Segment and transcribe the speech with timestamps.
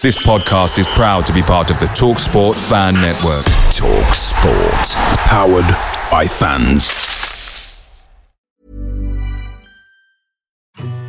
[0.00, 3.44] This podcast is proud to be part of the TalkSport Fan Network.
[3.74, 4.94] TalkSport,
[5.26, 5.66] powered
[6.08, 8.06] by fans.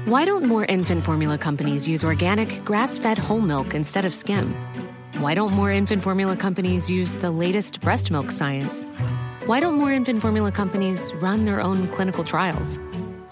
[0.06, 4.56] Why don't more infant formula companies use organic, grass fed whole milk instead of skim?
[5.20, 8.86] Why don't more infant formula companies use the latest breast milk science?
[9.46, 12.80] Why don't more infant formula companies run their own clinical trials?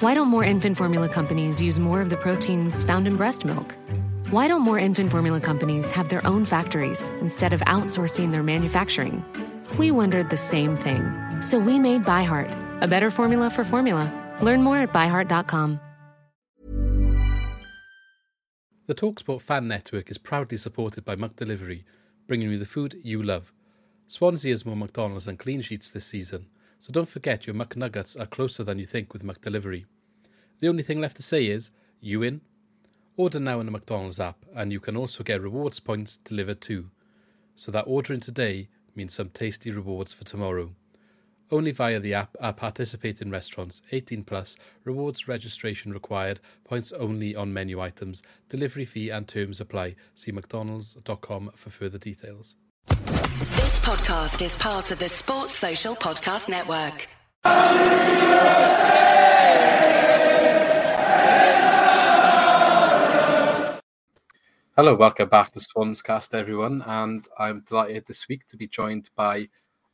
[0.02, 3.76] Why don't more infant formula companies use more of the proteins found in breast milk?
[4.30, 9.24] Why don't more infant formula companies have their own factories instead of outsourcing their manufacturing?
[9.78, 11.02] We wondered the same thing.
[11.40, 14.12] So we made ByHeart, a better formula for formula.
[14.42, 15.80] Learn more at byheart.com.
[18.88, 21.86] The Talksport fan network is proudly supported by McDelivery,
[22.28, 23.54] bringing you the food you love.
[24.08, 26.48] Swansea has more McDonald's than clean sheets this season,
[26.80, 29.86] so don't forget your McNuggets are closer than you think with McDelivery.
[30.60, 32.42] The only thing left to say is, you in?
[33.20, 36.92] Order now in the McDonald's app, and you can also get rewards points delivered too.
[37.56, 40.76] So that ordering today means some tasty rewards for tomorrow.
[41.50, 47.52] Only via the app are participating restaurants 18 plus, rewards registration required, points only on
[47.52, 49.96] menu items, delivery fee and terms apply.
[50.14, 52.56] See mcdonalds.com for further details.
[52.86, 57.08] This podcast is part of the Sports Social Podcast Network.
[64.78, 69.10] Hello, welcome back to Swans Cast, everyone, and I'm delighted this week to be joined
[69.16, 69.50] by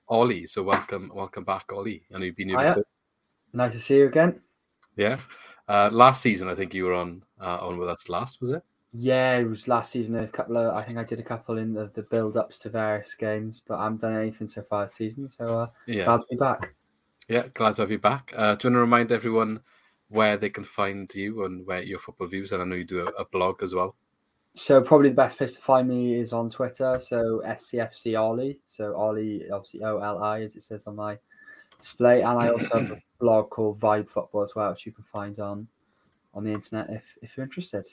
[0.09, 0.45] Ollie.
[0.45, 2.03] So welcome, welcome back, Ollie.
[2.13, 2.69] I know you've been here Hiya.
[2.71, 2.85] before.
[3.53, 4.41] Nice to see you again.
[4.97, 5.19] Yeah.
[5.69, 8.61] Uh, last season, I think you were on uh, on with us last, was it?
[8.91, 10.17] Yeah, it was last season.
[10.17, 12.69] A couple of, I think I did a couple in the, the build ups to
[12.69, 15.29] various games, but I haven't done anything so far this season.
[15.29, 16.03] So uh, Yeah.
[16.03, 16.75] glad to be back.
[17.29, 18.33] Yeah, glad to have you back.
[18.35, 19.61] Uh, do you want to remind everyone
[20.09, 22.51] where they can find you and where your football views?
[22.51, 23.95] And I know you do a, a blog as well.
[24.55, 26.99] So probably the best place to find me is on Twitter.
[26.99, 28.59] So SCFC Ollie.
[28.67, 31.17] So Ollie, obviously O L I, as it says on my
[31.79, 35.03] display, and I also have a blog called Vibe Football as well, which you can
[35.05, 35.67] find on
[36.35, 37.85] on the internet if if you're interested.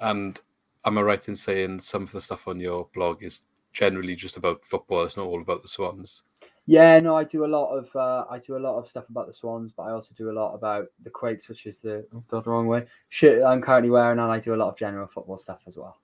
[0.00, 0.40] And
[0.84, 4.36] am I right in saying some of the stuff on your blog is generally just
[4.36, 5.04] about football?
[5.04, 6.22] It's not all about the Swans.
[6.66, 9.26] Yeah, no, I do a lot of uh, I do a lot of stuff about
[9.26, 12.22] the Swans, but I also do a lot about the Quakes, which is the oh
[12.28, 15.08] god, the wrong way shirt I'm currently wearing, and I do a lot of general
[15.08, 15.98] football stuff as well.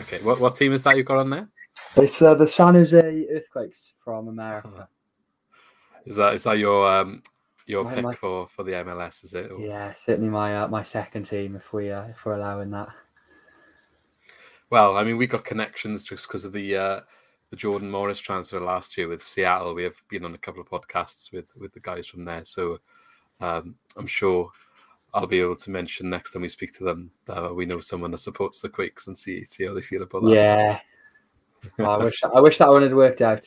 [0.00, 1.48] Okay, what what team is that you've got on there?
[1.96, 4.88] It's uh, the San Jose Earthquakes from America.
[6.06, 7.20] Is that is that your um
[7.66, 9.24] your My- pick my- for for the MLS?
[9.24, 9.50] Is it?
[9.50, 12.88] Or- Yeah, certainly my uh, my second team if we uh, if we're allowing that.
[14.70, 17.00] Well, I mean, we got connections just because of the uh,
[17.52, 19.74] the Jordan Morris transfer last year with Seattle.
[19.74, 22.78] We have been on a couple of podcasts with with the guys from there, so
[23.42, 24.50] um, I'm sure
[25.12, 28.10] I'll be able to mention next time we speak to them that we know someone
[28.12, 30.32] that supports the Quakes and see see how they feel about that.
[30.32, 30.78] Yeah,
[31.78, 33.46] Oh, I wish I wish that one had worked out.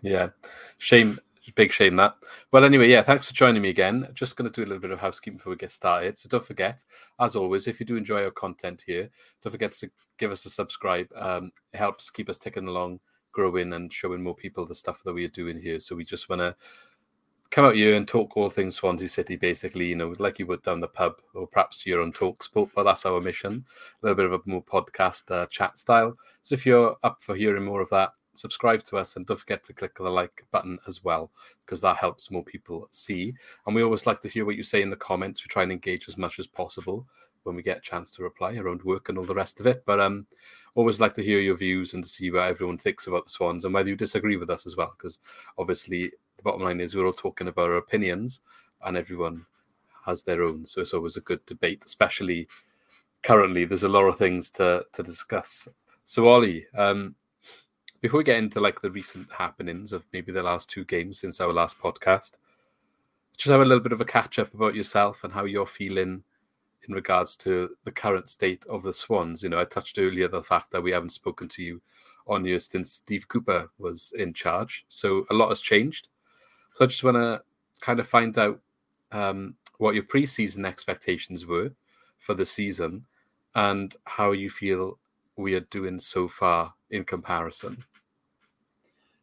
[0.00, 0.30] Yeah,
[0.78, 1.20] shame,
[1.54, 2.14] big shame that.
[2.50, 4.08] Well, anyway, yeah, thanks for joining me again.
[4.14, 6.16] Just going to do a little bit of housekeeping before we get started.
[6.16, 6.82] So don't forget,
[7.20, 9.10] as always, if you do enjoy our content here,
[9.42, 11.08] don't forget to give us a subscribe.
[11.14, 13.00] Um, it helps keep us ticking along,
[13.38, 15.78] growing, and showing more people the stuff that we are doing here.
[15.78, 16.56] So we just want to
[17.50, 20.60] come out here and talk all things Swansea City, basically, you know, like you would
[20.64, 23.64] down the pub, or perhaps you're on Talk Sport, but that's our mission.
[24.02, 26.16] A little bit of a more podcast uh, chat style.
[26.42, 29.62] So if you're up for hearing more of that, subscribe to us and don't forget
[29.62, 31.30] to click the like button as well
[31.64, 33.34] because that helps more people see
[33.66, 35.72] and we always like to hear what you say in the comments we try and
[35.72, 37.04] engage as much as possible
[37.48, 39.82] when we get a chance to reply around work and all the rest of it.
[39.86, 40.26] But um
[40.74, 43.64] always like to hear your views and to see what everyone thinks about the swans
[43.64, 45.18] and whether you disagree with us as well because
[45.56, 48.42] obviously the bottom line is we're all talking about our opinions
[48.84, 49.44] and everyone
[50.06, 50.64] has their own.
[50.66, 52.46] So it's always a good debate especially
[53.22, 53.64] currently.
[53.64, 55.66] There's a lot of things to to discuss.
[56.04, 57.16] So ollie um
[58.00, 61.40] before we get into like the recent happenings of maybe the last two games since
[61.40, 62.32] our last podcast,
[63.36, 66.22] just have a little bit of a catch up about yourself and how you're feeling
[66.88, 69.42] in regards to the current state of the Swans.
[69.42, 71.80] You know, I touched earlier the fact that we haven't spoken to you
[72.26, 76.08] on here since Steve Cooper was in charge, so a lot has changed.
[76.74, 77.42] So I just want to
[77.80, 78.60] kind of find out
[79.12, 81.70] um, what your preseason expectations were
[82.18, 83.04] for the season
[83.54, 84.98] and how you feel
[85.36, 87.84] we are doing so far in comparison.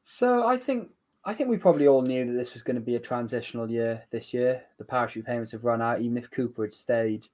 [0.04, 0.90] So I think
[1.26, 4.04] I think we probably all knew that this was going to be a transitional year
[4.12, 4.64] this year.
[4.78, 6.02] The parachute payments have run out.
[6.02, 7.28] Even if Cooper had stayed,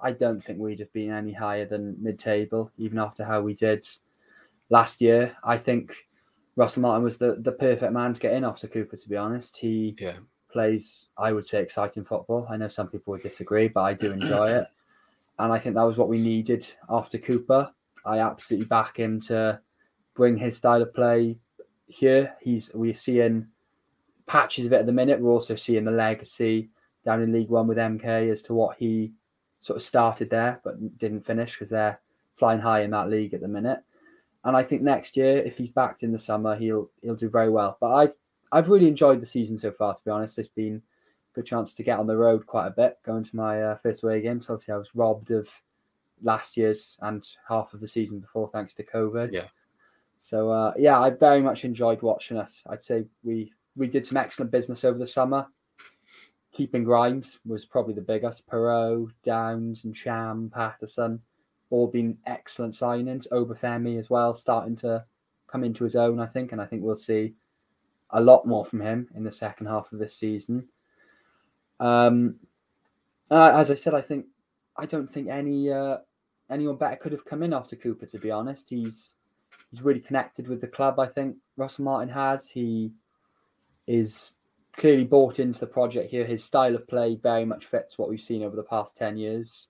[0.00, 3.86] I don't think we'd have been any higher than mid-table, even after how we did
[4.70, 5.36] last year.
[5.44, 5.94] I think
[6.56, 8.96] Russell Martin was the, the perfect man to get in after Cooper.
[8.96, 10.18] To be honest, he Yeah.
[10.50, 12.46] plays, I would say, exciting football.
[12.50, 14.66] I know some people would disagree, but I do enjoy it.
[15.38, 17.70] And I think that was what we needed after Cooper.
[18.04, 19.60] I absolutely back him to
[20.14, 21.38] bring his style of play
[21.86, 22.36] here.
[22.40, 23.48] He's we're seeing
[24.26, 25.20] patches of it at the minute.
[25.20, 26.68] We're also seeing the legacy
[27.04, 29.12] down in League One with MK as to what he
[29.64, 31.98] sort of started there but didn't finish because they're
[32.36, 33.78] flying high in that league at the minute.
[34.44, 37.48] And I think next year, if he's backed in the summer, he'll he'll do very
[37.48, 37.78] well.
[37.80, 38.14] But I've
[38.52, 39.94] I've really enjoyed the season so far.
[39.94, 42.70] To be honest, it's been a good chance to get on the road quite a
[42.70, 44.42] bit, going to my uh, first away game.
[44.42, 45.48] So obviously, I was robbed of
[46.22, 49.32] last year's and half of the season before, thanks to COVID.
[49.32, 49.46] Yeah.
[50.18, 52.62] So uh, yeah, I very much enjoyed watching us.
[52.68, 55.46] I'd say we we did some excellent business over the summer.
[56.54, 58.46] Keeping Grimes was probably the biggest.
[58.46, 61.20] Piroe, Downes, and Sham, Patterson,
[61.70, 63.28] all been excellent signings.
[63.30, 65.04] Obafemi as well, starting to
[65.48, 67.34] come into his own, I think, and I think we'll see
[68.10, 70.68] a lot more from him in the second half of this season.
[71.80, 72.36] Um,
[73.30, 74.26] uh, as I said, I think
[74.76, 75.98] I don't think any uh,
[76.50, 78.06] anyone better could have come in after Cooper.
[78.06, 79.14] To be honest, he's
[79.70, 81.00] he's really connected with the club.
[81.00, 82.48] I think Russell Martin has.
[82.48, 82.92] He
[83.88, 84.32] is
[84.76, 86.24] clearly bought into the project here.
[86.24, 89.68] His style of play very much fits what we've seen over the past 10 years.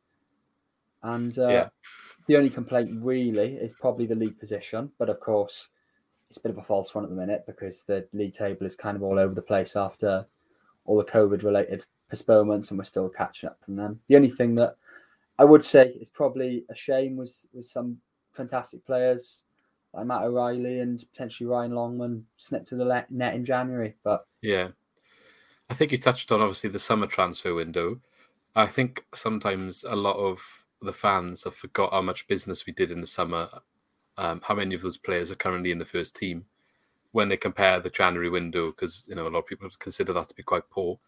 [1.03, 1.69] And uh, Yeah.
[2.27, 4.91] the only complaint really is probably the league position.
[4.99, 5.69] But of course,
[6.29, 8.77] it's a bit of a false one at the minute because the league table is
[8.77, 10.25] kind of all over the place after
[10.87, 14.01] all the COVID related postponements and we're still catching up from them.
[14.09, 14.77] The only thing that
[15.39, 17.99] I would say is probably a shame was, was some
[18.33, 19.43] fantastic players
[19.93, 23.95] like Matt O'Riley and potentially Ryan Longman snipped to the net in January.
[24.03, 24.69] But Yeah.
[25.71, 28.01] I think you touched on obviously the summer transfer window.
[28.55, 32.91] I think sometimes a lot of the fans have forgot how much business we did
[32.91, 33.49] in the summer,
[34.19, 36.45] um, how many of those players are currently in the first team
[37.13, 40.29] when they compare the January window, because you know a lot of people consider that
[40.29, 40.99] to be quite poor.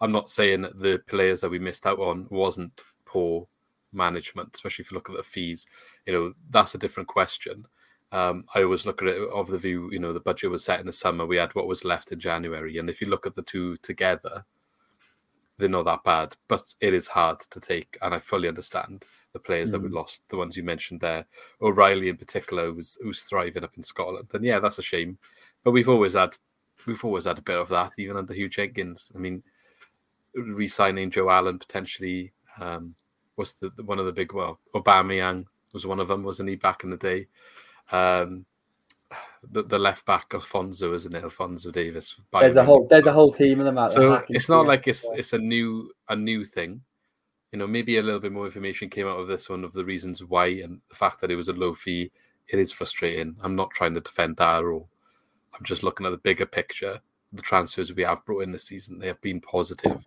[0.00, 3.46] I'm not saying that the players that we missed out on wasn't poor
[3.92, 5.66] management, especially if you look at the fees.
[6.06, 7.66] You know, that's a different question.
[8.12, 10.80] Um, I always look at it of the view, you know, the budget was set
[10.80, 11.26] in the summer.
[11.26, 14.44] We had what was left in January, and if you look at the two together,
[15.58, 16.34] they're not that bad.
[16.48, 20.22] But it is hard to take, and I fully understand the players that we lost,
[20.28, 21.24] the ones you mentioned there,
[21.62, 25.16] O'Riley in particular, was who's thriving up in Scotland, and yeah, that's a shame.
[25.62, 26.34] But we've always had,
[26.86, 29.12] we've always had a bit of that, even under Huw Jenkins.
[29.14, 29.42] I mean,
[30.34, 32.94] re-signing Joe Allen potentially um,
[33.36, 36.56] was the, the- one of the big well, Aubameyang was one of them, wasn't he
[36.56, 37.28] back in the day?
[37.92, 38.46] Um,
[39.52, 41.22] the, the left back Alphonso, isn't it?
[41.24, 42.16] Alphonso Davies.
[42.32, 44.18] there's a whole there's a whole team of them out there.
[44.20, 44.90] so it's not like it.
[44.90, 46.80] it's it's a new a new thing
[47.52, 49.84] you know maybe a little bit more information came out of this one of the
[49.84, 52.12] reasons why and the fact that it was a low fee
[52.48, 54.88] it is frustrating i'm not trying to defend that at all
[55.54, 57.00] i'm just looking at the bigger picture
[57.32, 59.98] the transfers we have brought in this season they have been positive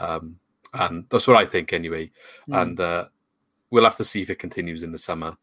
[0.00, 0.36] um
[0.74, 2.10] and that's what i think anyway
[2.48, 2.62] Mm.
[2.62, 3.04] and uh
[3.70, 5.34] we'll have to see if it continues in the summer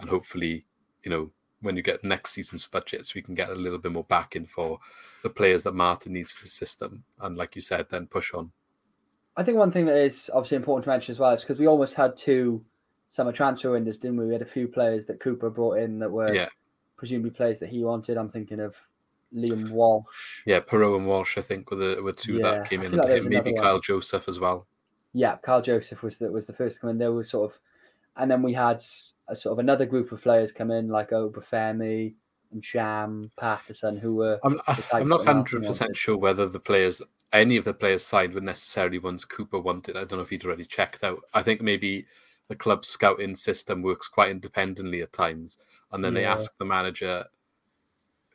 [0.00, 0.66] and hopefully
[1.04, 1.30] you know
[1.60, 4.78] when you get next season's budgets we can get a little bit more backing for
[5.22, 8.50] the players that martin needs for the system and like you said then push on
[9.36, 11.68] I think one thing that is obviously important to mention as well is because we
[11.68, 12.64] almost had two
[13.08, 14.26] summer transfer windows, didn't we?
[14.26, 16.48] We had a few players that Cooper brought in that were Yeah.
[16.96, 18.16] presumably players that he wanted.
[18.16, 18.74] I'm thinking of
[19.32, 20.42] Liam Walsh.
[20.44, 23.08] yeah Piroe and walsh i think were the were two Yeah, that came in like
[23.08, 23.62] maybe another one.
[23.62, 24.66] kyle joseph as well
[25.12, 26.98] Yeah, Kyle Joseph was the, was the first to come in.
[26.98, 27.58] There was sort of,
[28.16, 28.82] and then we had
[29.28, 32.14] a sort of another group of players come in like Obafemi
[32.52, 34.60] and Sham Patterson, who were i'm,
[34.92, 37.02] I'm not 100% sure whether the players
[37.32, 39.96] any of the players signed were necessarily ones cooper wanted.
[39.96, 41.20] I don't know if he'd already checked out.
[41.34, 42.06] I think maybe
[42.48, 45.58] the club scouting system works quite independently at times
[45.92, 47.24] and then they ask the manager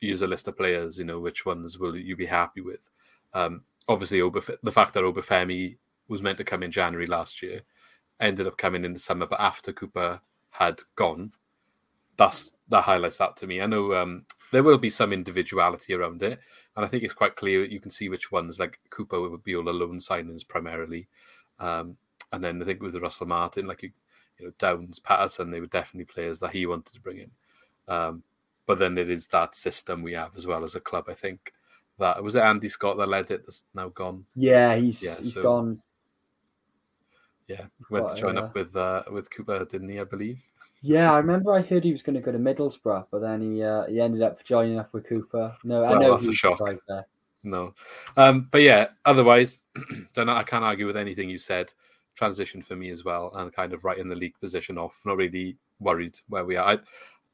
[0.01, 2.89] use a list of players you know which ones will you be happy with?
[3.33, 5.77] Um obviously Obaf- the fact that obafemi
[6.07, 7.61] was meant to come in january last year
[8.19, 10.21] ended up coming in the summer but after cooper
[10.53, 11.31] had gone.
[12.17, 13.61] That's that highlights that to me.
[13.61, 16.39] I know um there will be some individuality around it
[16.75, 19.55] and i think it's quite clear you can see which ones like cooper would be
[19.55, 21.07] all alone signings primarily
[21.57, 21.97] um
[22.31, 23.89] and then i think with the russell martin like you,
[24.37, 27.31] you know downes patterson they were definitely players that he wanted to bring in.
[27.87, 28.21] Um
[28.67, 31.51] but then it is that system we have as well as a club i think.
[31.97, 34.25] That was it andy scott that led it that's now gone?
[34.35, 35.81] Yeah, he's Yeah, he's so- gone.
[37.47, 40.39] Yeah went to join uh, up with uh with cooper didn't he i believe
[40.81, 43.63] Yeah, I remember I heard he was going to go to Middlesbrough, but then he
[43.63, 45.55] uh, he ended up joining up with Cooper.
[45.63, 46.59] No, I know that's he a was shock.
[46.89, 47.07] there.
[47.43, 47.73] No,
[48.17, 48.87] um, but yeah.
[49.05, 49.61] Otherwise,
[50.13, 51.71] don't know, I can't argue with anything you said.
[52.15, 54.99] Transition for me as well, and kind of right in the league position off.
[55.05, 56.67] Not really worried where we are.
[56.73, 56.79] I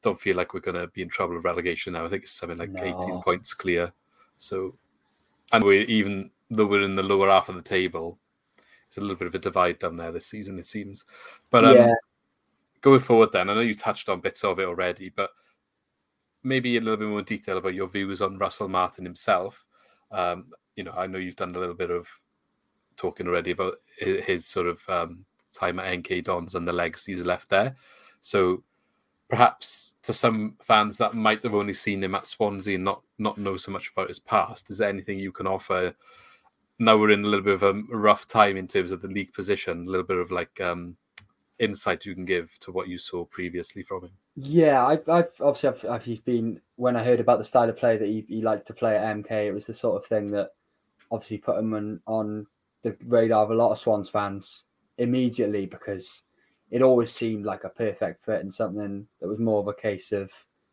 [0.00, 2.04] don't feel like we're going to be in trouble of relegation now.
[2.04, 2.84] I think it's something like No.
[2.84, 3.92] eighteen points clear.
[4.38, 4.76] So,
[5.52, 8.16] and we even though we're in the lower half of the table,
[8.90, 10.58] it's a little bit of a divide down there this season.
[10.58, 11.04] It seems,
[11.48, 11.94] but um, yeah,
[12.80, 15.30] going forward, then I know you touched on bits of it already, but
[16.42, 19.64] maybe a little bit more detail about your views on Russell Martin himself.
[20.10, 22.08] Um, you know, I know you've done a little bit of
[22.96, 27.48] talking already about his, sort of um, time at MK Dons and the legacies left
[27.48, 27.76] there.
[28.22, 28.64] So
[29.28, 33.38] perhaps to some fans that might have only seen him at Swansea and not not
[33.38, 35.94] know so much about his past, is there anything you can offer?
[36.80, 39.34] Now we're in a little bit of a rough time in terms of the league
[39.34, 39.86] position.
[39.86, 40.96] A little bit of like um,
[41.58, 44.10] insight you can give to what you saw previously from him.
[44.34, 47.76] Yeah, I've, I've obviously I've, I've he's been when I heard about the style of
[47.76, 50.30] play that he, he liked to play at MK, it was the sort of thing
[50.30, 50.52] that
[51.10, 52.46] obviously put him on, on
[52.82, 54.64] the radar of a lot of Swans fans
[54.96, 56.22] immediately because
[56.70, 60.12] it always seemed like a perfect fit and something that was more of a case
[60.12, 60.30] of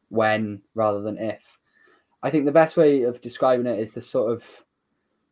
[0.08, 1.42] when rather than if.
[2.24, 4.44] I think the best way of describing it is the sort of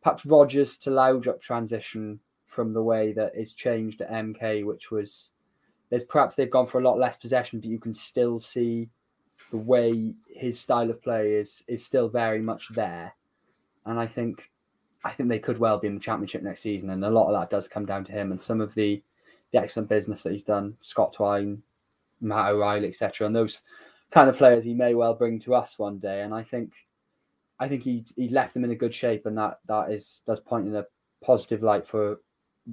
[0.06, 5.32] perhaps Rodgers to Laudrup transition from the way that is changed at MK, which was
[5.90, 8.88] there's perhaps they've gone for a lot less possession, but you can still see
[9.50, 13.16] the way his style of play is is still very much there.
[13.84, 14.48] And I think
[15.02, 17.40] I think they could well be in the championship next season, and a lot of
[17.40, 19.02] that does come down to him and some of the
[19.50, 20.76] the excellent business that he's done.
[20.82, 21.60] Scott Twine,
[22.20, 23.62] Matt O'Riley, etc., and those
[24.12, 26.22] kind of players he may well bring to us one day.
[26.22, 26.74] And I think
[27.58, 30.40] I think he he left them in a good shape, and that that is does
[30.40, 30.86] point in a
[31.22, 32.20] positive light for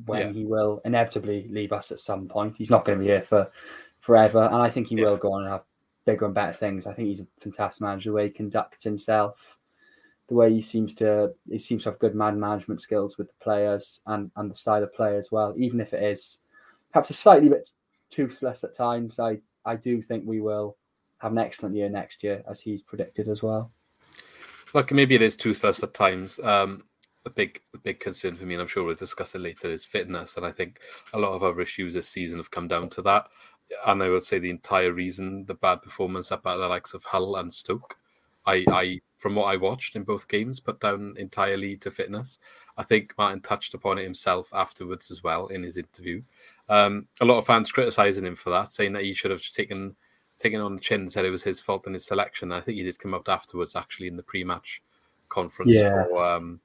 [0.06, 0.34] when yeah.
[0.34, 2.58] he will inevitably leave us at some point.
[2.58, 3.50] He's not going to be here for
[4.00, 5.06] forever, and I think he yeah.
[5.06, 5.64] will go on and have
[6.06, 6.88] bigger and better things.
[6.88, 8.10] I think he's a fantastic manager.
[8.10, 9.58] The way he conducts himself,
[10.28, 13.44] the way he seems to he seems to have good man management skills with the
[13.44, 15.54] players and and the style of play as well.
[15.58, 16.40] Even if it is
[16.92, 17.70] perhaps a slightly bit
[18.10, 20.78] toothless at times, I I do think we will
[21.20, 23.72] have an excellent year next year as he's predicted as well.
[24.74, 26.40] Like maybe it is toothless at times.
[26.44, 26.84] Um,
[27.26, 30.36] a big big concern for me, and I'm sure we'll discuss it later, is fitness.
[30.36, 30.80] And I think
[31.14, 33.28] a lot of our issues this season have come down to that.
[33.86, 37.04] And I would say the entire reason the bad performance up at the likes of
[37.04, 37.96] Hull and Stoke,
[38.46, 42.40] I, I from what I watched in both games, put down entirely to fitness.
[42.78, 46.22] I think Martin touched upon it himself afterwards as well in his interview.
[46.68, 49.96] Um, a lot of fans criticizing him for that, saying that he should have taken
[50.44, 52.52] taken on the chin, said it was his fault in his selection.
[52.52, 54.82] I think he did come out afterwards, actually, in the pre-match
[55.30, 56.04] conference yeah.
[56.04, 56.60] for um,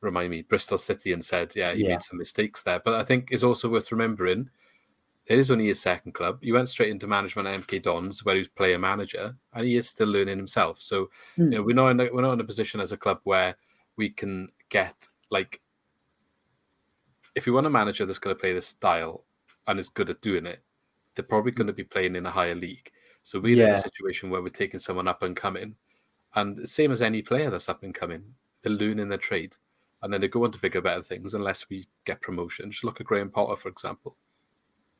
[0.00, 1.90] remind me, Bristol City and said, yeah, he yeah.
[1.90, 2.80] made some mistakes there.
[2.82, 4.48] But I think it's also worth remembering
[5.26, 6.38] it is only his second club.
[6.42, 9.76] He went straight into management at MK Dons, where he was player manager, and he
[9.76, 10.80] is still learning himself.
[10.80, 11.44] So, mm.
[11.44, 13.54] you know, we're not in a, we're not in a position as a club where
[13.96, 15.60] we can get like
[17.34, 19.24] if you want a manager that's going to play this style
[19.66, 20.62] and is good at doing it,
[21.14, 22.90] they're probably going to be playing in a higher league.
[23.22, 23.68] So we're yeah.
[23.68, 25.76] in a situation where we're taking someone up and coming,
[26.34, 29.56] and the same as any player that's up and coming, they're learning their trade
[30.02, 32.70] and then they go on to bigger, better things unless we get promotion.
[32.70, 34.16] Just look at Graham Potter, for example.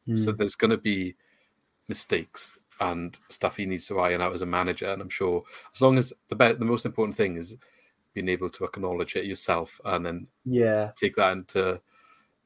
[0.07, 0.19] Mm.
[0.19, 0.37] So hmm.
[0.37, 1.17] there's going to be
[1.89, 4.87] mistakes and stuff he needs to iron out as a manager.
[4.87, 5.43] And I'm sure
[5.75, 7.57] as long as the be- the most important thing is
[8.13, 11.81] being able to acknowledge it yourself and then yeah take that into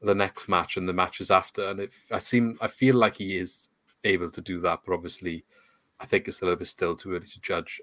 [0.05, 1.69] the next match and the matches after.
[1.69, 3.71] And it, I seem I feel like he is
[4.05, 5.45] able to do that, but obviously
[6.01, 7.81] I think it's a little bit still too early to judge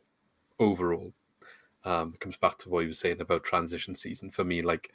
[0.60, 1.14] overall.
[1.84, 4.30] Um, it comes back to what you were saying about transition season.
[4.30, 4.92] For me, like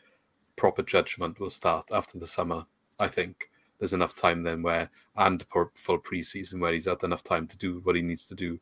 [0.54, 2.64] proper judgment will start after the summer.
[3.00, 7.23] I think there's enough time then where and for full preseason where he's had enough
[7.25, 8.59] time to do what he needs to do.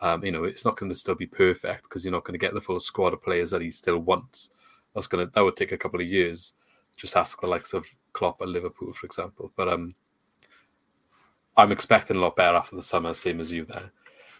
[0.00, 2.44] Um, you know, it's not going to still be perfect because you're not going to
[2.44, 4.50] get the full squad of players that he still wants.
[4.94, 6.54] That's gonna that would take a couple of years.
[6.98, 9.52] Just ask the likes of Klopp at Liverpool, for example.
[9.56, 9.94] But um,
[11.56, 13.92] I'm expecting a lot better after the summer, same as you there.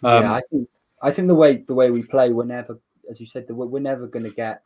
[0.02, 0.68] Um, yeah, I think
[1.00, 4.06] I think the way the way we play, we're never as you said, we're never
[4.06, 4.62] going to get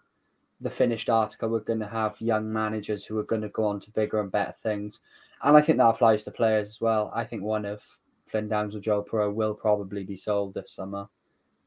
[0.61, 1.49] the finished article.
[1.49, 4.33] We're going to have young managers who are going to go on to bigger and
[4.33, 5.01] better things,
[5.43, 7.13] and I think that applies to players as well.
[7.15, 7.83] I think one of
[8.31, 11.09] Flynn Downes or Joel Piroe will probably be sold this summer,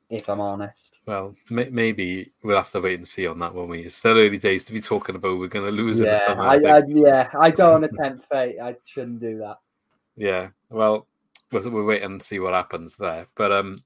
[0.09, 0.99] if I'm honest.
[1.05, 3.69] Well, may- maybe we'll have to wait and see on that one.
[3.69, 5.39] We it's still early days to be talking about.
[5.39, 6.41] We're going to lose yeah, in the summer.
[6.43, 8.57] I, I, yeah, I don't attempt fate.
[8.61, 9.57] I shouldn't do that.
[10.15, 11.07] Yeah, well,
[11.51, 13.27] we'll, we'll wait and see what happens there.
[13.35, 13.83] But um,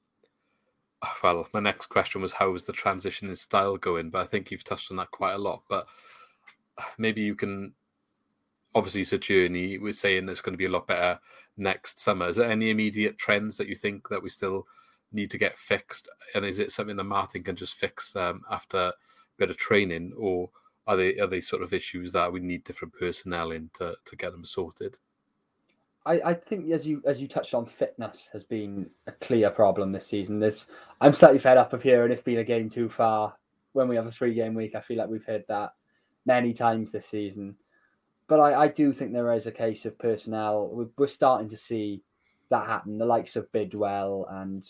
[1.23, 4.09] well, my next question was how was the transition in style going?
[4.09, 5.63] But I think you've touched on that quite a lot.
[5.69, 5.87] But
[6.97, 7.73] maybe you can
[8.75, 9.77] obviously it's a journey.
[9.77, 11.19] We're saying it's going to be a lot better
[11.57, 12.27] next summer.
[12.27, 14.67] Is there any immediate trends that you think that we still
[15.11, 16.09] need to get fixed?
[16.35, 18.93] And is it something that Martin can just fix um, after a
[19.37, 20.49] bit of training, or
[20.87, 24.15] are they are they sort of issues that we need different personnel in to, to
[24.15, 24.97] get them sorted?
[26.05, 29.91] I, I think as you as you touched on, fitness has been a clear problem
[29.91, 30.39] this season.
[30.39, 30.67] There's
[31.01, 33.35] I'm slightly fed up of hearing it's been a game too far.
[33.73, 35.73] When we have a three game week, I feel like we've heard that
[36.25, 37.55] many times this season.
[38.27, 40.89] But I, I do think there is a case of personnel.
[40.97, 42.03] We're starting to see
[42.49, 42.97] that happen.
[42.97, 44.63] The likes of Bidwell and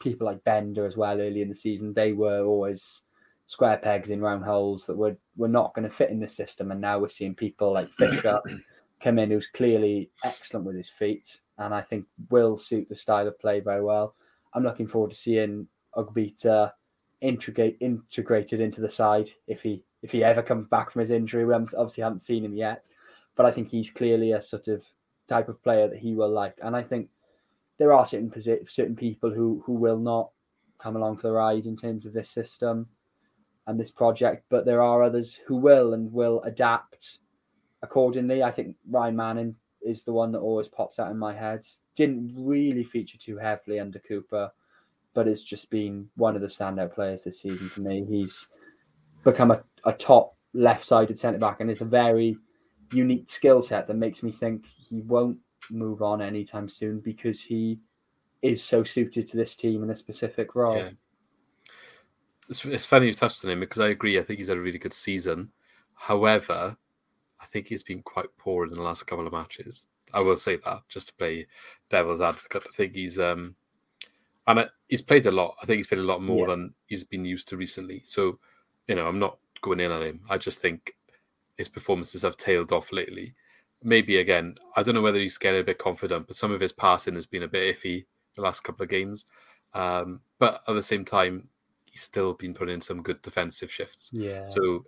[0.00, 3.02] people like Bender as well early in the season, they were always
[3.46, 6.70] square pegs in round holes that were were not going to fit in the system.
[6.70, 8.40] And now we're seeing people like Fisher
[9.02, 13.28] come in, who's clearly excellent with his feet, and I think will suit the style
[13.28, 14.14] of play very well.
[14.54, 16.72] I'm looking forward to seeing Ogbeta
[17.22, 21.44] integrate integrated into the side if he if he ever comes back from his injury.
[21.44, 22.88] We obviously haven't seen him yet,
[23.36, 24.84] but I think he's clearly a sort of
[25.28, 26.56] type of player that he will like.
[26.62, 27.08] And I think
[27.78, 28.32] there are certain
[28.68, 30.30] certain people who who will not
[30.78, 32.86] come along for the ride in terms of this system
[33.66, 37.18] and this project, but there are others who will and will adapt
[37.82, 38.42] accordingly.
[38.42, 41.64] I think Ryan Manning is the one that always pops out in my head.
[41.96, 44.50] Didn't really feature too heavily under Cooper,
[45.14, 48.04] but it's just been one of the standout players this season for me.
[48.08, 48.48] He's
[49.24, 52.36] become a, a top left-sided centre back, and it's a very
[52.92, 55.38] unique skill set that makes me think he won't
[55.70, 57.78] move on anytime soon because he
[58.42, 60.76] is so suited to this team in a specific role.
[60.76, 60.90] Yeah.
[62.48, 64.18] It's, it's funny you touched on him because I agree.
[64.18, 65.50] I think he's had a really good season.
[65.94, 66.76] However,
[67.40, 69.88] I think he's been quite poor in the last couple of matches.
[70.12, 71.46] I will say that just to play
[71.88, 72.62] devil's advocate.
[72.66, 73.56] I think he's um,
[74.46, 75.56] and I, he's played a lot.
[75.62, 76.54] I think he's played a lot more yeah.
[76.54, 78.02] than he's been used to recently.
[78.04, 78.38] So,
[78.86, 80.20] you know, I'm not going in on him.
[80.30, 80.94] I just think
[81.56, 83.34] his performances have tailed off lately.
[83.86, 86.72] Maybe again, I don't know whether he's getting a bit confident, but some of his
[86.72, 89.26] passing has been a bit iffy the last couple of games.
[89.74, 91.48] Um, but at the same time,
[91.84, 94.10] he's still been putting in some good defensive shifts.
[94.12, 94.44] Yeah.
[94.44, 94.84] So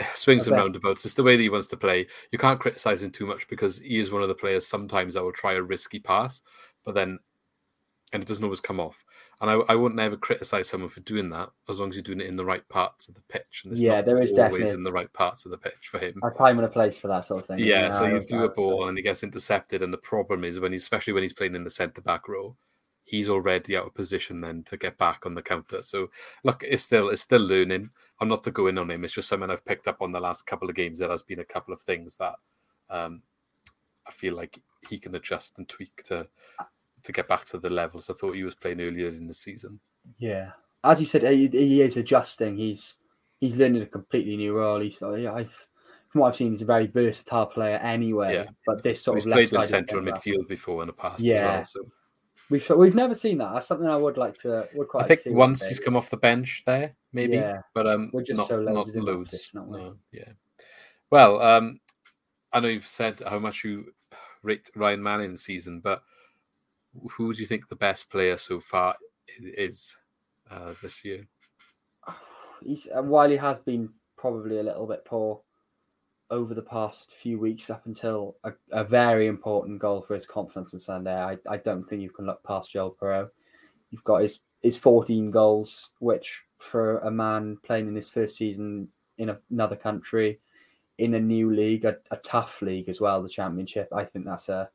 [0.14, 1.04] swings and roundabouts.
[1.04, 2.06] It's the way that he wants to play.
[2.30, 5.24] You can't criticize him too much because he is one of the players sometimes that
[5.24, 6.40] will try a risky pass,
[6.84, 7.18] but then
[8.12, 9.04] and it doesn't always come off.
[9.40, 12.20] And I, I wouldn't never criticize someone for doing that as long as you're doing
[12.20, 13.62] it in the right parts of the pitch.
[13.64, 16.20] And yeah, there is always definitely in the right parts of the pitch for him.
[16.24, 17.58] A time and a place for that sort of thing.
[17.60, 20.72] Yeah, so you do a ball and he gets intercepted, and the problem is when
[20.72, 22.56] he's especially when he's playing in the centre back role,
[23.04, 25.82] he's already out of position then to get back on the counter.
[25.82, 26.10] So
[26.44, 27.90] look, it's still it's still learning.
[28.20, 29.04] I'm not to go in on him.
[29.04, 30.98] It's just something I've picked up on the last couple of games.
[30.98, 32.34] There has been a couple of things that
[32.90, 33.22] um,
[34.06, 36.28] I feel like he can adjust and tweak to
[37.02, 39.80] to get back to the levels I thought he was playing earlier in the season.
[40.18, 40.50] Yeah,
[40.84, 42.56] as you said, he, he is adjusting.
[42.56, 42.96] He's
[43.40, 44.80] he's learning a completely new role.
[44.80, 45.54] He's I've
[46.08, 48.34] from what I've seen, he's a very versatile player anyway.
[48.34, 48.50] Yeah.
[48.66, 51.34] But this sort he's of played in central midfield before in the past yeah.
[51.34, 51.64] as well.
[51.64, 51.92] So
[52.50, 53.52] we've we've never seen that.
[53.52, 54.66] That's something I would like to.
[54.74, 57.36] Would quite I think once he's come off the bench there, maybe.
[57.36, 57.58] Yeah.
[57.74, 59.50] But um, We're just not, so not in loads.
[59.52, 59.68] Not?
[59.68, 60.30] No, yeah.
[61.10, 61.80] Well, um,
[62.52, 63.92] I know you've said how much you
[64.42, 66.02] rate Ryan Manning season, but
[67.16, 68.96] who do you think the best player so far
[69.40, 69.96] is
[70.50, 71.26] uh, this year?
[72.64, 75.40] He's uh, while he has been probably a little bit poor
[76.30, 80.74] over the past few weeks up until a, a very important goal for his confidence
[80.74, 81.14] on Sunday.
[81.14, 83.30] I, I don't think you can look past Joel Piroe.
[83.90, 88.88] You've got his his 14 goals, which for a man playing in his first season
[89.18, 90.40] in a, another country,
[90.98, 94.48] in a new league, a, a tough league as well, the Championship, I think that's
[94.48, 94.68] a,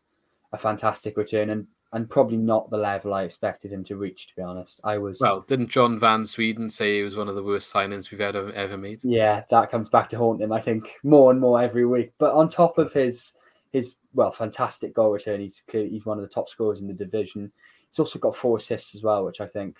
[0.54, 1.50] a fantastic return.
[1.50, 4.28] And and probably not the level I expected him to reach.
[4.28, 5.42] To be honest, I was well.
[5.48, 8.78] Didn't John Van Sweden say he was one of the worst signings we've ever ever
[8.78, 9.04] made?
[9.04, 10.52] Yeah, that comes back to haunt him.
[10.52, 12.12] I think more and more every week.
[12.18, 13.34] But on top of his
[13.72, 17.52] his well, fantastic goal return, he's he's one of the top scorers in the division.
[17.90, 19.78] He's also got four assists as well, which I think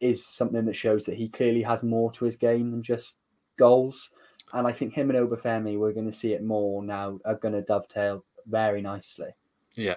[0.00, 3.16] is something that shows that he clearly has more to his game than just
[3.58, 4.10] goals.
[4.54, 7.52] And I think him and Obafemi, we're going to see it more now, are going
[7.52, 9.28] to dovetail very nicely.
[9.76, 9.96] Yeah,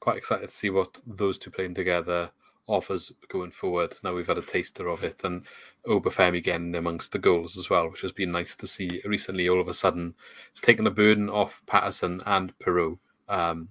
[0.00, 2.30] quite excited to see what those two playing together
[2.68, 3.96] offers going forward.
[4.04, 5.44] Now we've had a taster of it, and
[5.86, 9.48] Obafemi getting amongst the goals as well, which has been nice to see recently.
[9.48, 10.14] All of a sudden,
[10.50, 13.68] it's taken a burden off Patterson and Piroe, um,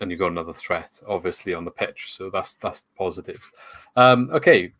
[0.00, 2.12] and you've got another threat, obviously, on the pitch.
[2.12, 3.52] So that's that's positives.
[3.96, 4.72] Um, okay,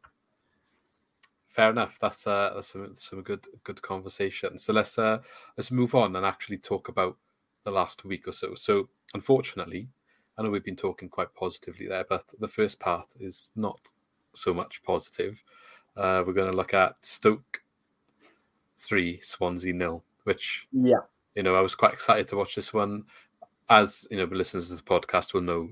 [1.49, 1.97] fair enough.
[2.01, 4.59] That's uh, that's some, some good good conversation.
[4.59, 5.19] So let's uh,
[5.57, 7.17] let's move on and actually talk about
[7.65, 8.55] the last week or so.
[8.55, 9.89] So unfortunately,
[10.41, 13.93] I know we've been talking quite positively there, but the first part is not
[14.33, 15.45] so much positive.
[15.95, 17.61] Uh, we're going to look at Stoke
[18.79, 21.01] three, Swansea nil, which yeah,
[21.35, 23.05] you know, I was quite excited to watch this one.
[23.69, 25.69] As you know, listeners to the podcast will know,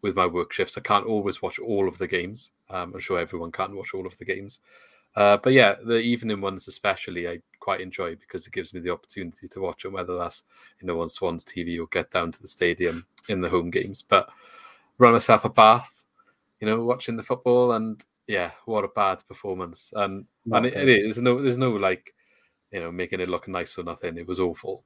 [0.00, 2.52] with my work shifts, I can't always watch all of the games.
[2.70, 4.60] Um, I'm sure everyone can't watch all of the games,
[5.16, 8.92] uh, but yeah, the evening ones especially, I quite enjoy because it gives me the
[8.92, 10.42] opportunity to watch them, whether that's
[10.80, 14.02] you know on Swans TV or get down to the stadium in the home games.
[14.02, 14.28] But
[14.98, 15.92] run myself a bath,
[16.60, 19.92] you know, watching the football, and yeah, what a bad performance.
[19.96, 22.14] And and it, it is there's no there's no like
[22.72, 24.16] you know making it look nice or nothing.
[24.16, 24.84] It was awful.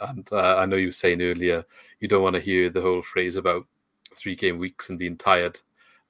[0.00, 1.64] and uh, I know you were saying earlier
[2.00, 3.66] you don't want to hear the whole phrase about
[4.14, 5.60] three game weeks and being tired.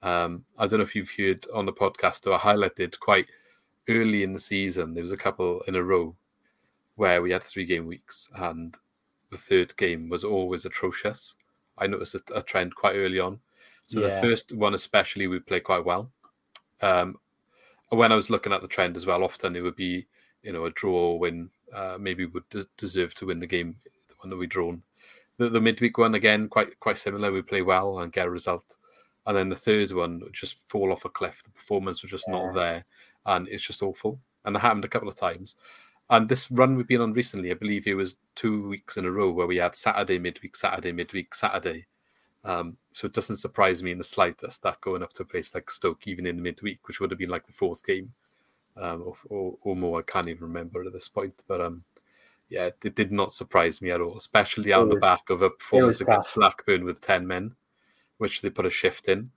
[0.03, 3.27] Um, I don't know if you've heard on the podcast or I highlighted quite
[3.89, 4.95] early in the season.
[4.95, 6.15] There was a couple in a row
[6.97, 8.77] where we had three game weeks, and
[9.31, 11.35] the third game was always atrocious.
[11.77, 13.41] I noticed a, a trend quite early on.
[13.87, 14.09] So Yeah.
[14.09, 16.11] the first one, especially, we played quite well.
[16.81, 17.17] Um,
[17.91, 20.07] when I was looking at the trend as well, often it would be
[20.43, 21.51] you know a draw win.
[21.73, 23.77] Uh, maybe would des- deserve to win the game,
[24.09, 24.83] the one that we drawn.
[25.37, 27.31] The, the midweek one again, quite quite similar.
[27.31, 28.77] We play well and get a result,
[29.27, 31.43] and then the third one would just fall off a cliff.
[31.45, 32.35] The performance was just Yeah.
[32.39, 32.85] not there,
[33.29, 34.19] and it's just awful.
[34.45, 35.55] And it happened a couple of times.
[36.11, 39.11] And this run we've been on recently, I believe it was two weeks in a
[39.11, 41.87] row where we had Saturday midweek, Saturday midweek, Saturday.
[42.45, 45.55] Um, so it doesn't surprise me in the slightest that going up to a place
[45.55, 48.13] like Stoke, even in the midweek, which would have been like the fourth game
[48.79, 51.43] um, or, or, or more, I can't even remember at this point.
[51.47, 51.85] But um,
[52.49, 55.51] yeah, it, it did not surprise me at all, especially on the back of a
[55.51, 56.35] performance against.
[56.35, 57.55] Blackburn with 10 men,
[58.19, 59.31] which they put a shift in.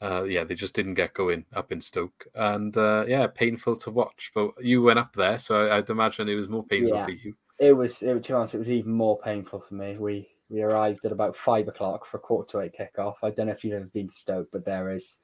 [0.00, 3.90] Uh, yeah, they just didn't get going up in Stoke, and uh, yeah, painful to
[3.90, 4.30] watch.
[4.34, 7.04] But you went up there, so I, I'd imagine it was more painful Yeah.
[7.04, 7.34] for you.
[7.58, 9.96] It was, it, to be honest, it was even more painful for me.
[9.98, 13.14] We we arrived at about five o'clock for a quarter to eight kickoff.
[13.22, 15.20] I don't know if you've ever been to Stoke, but there is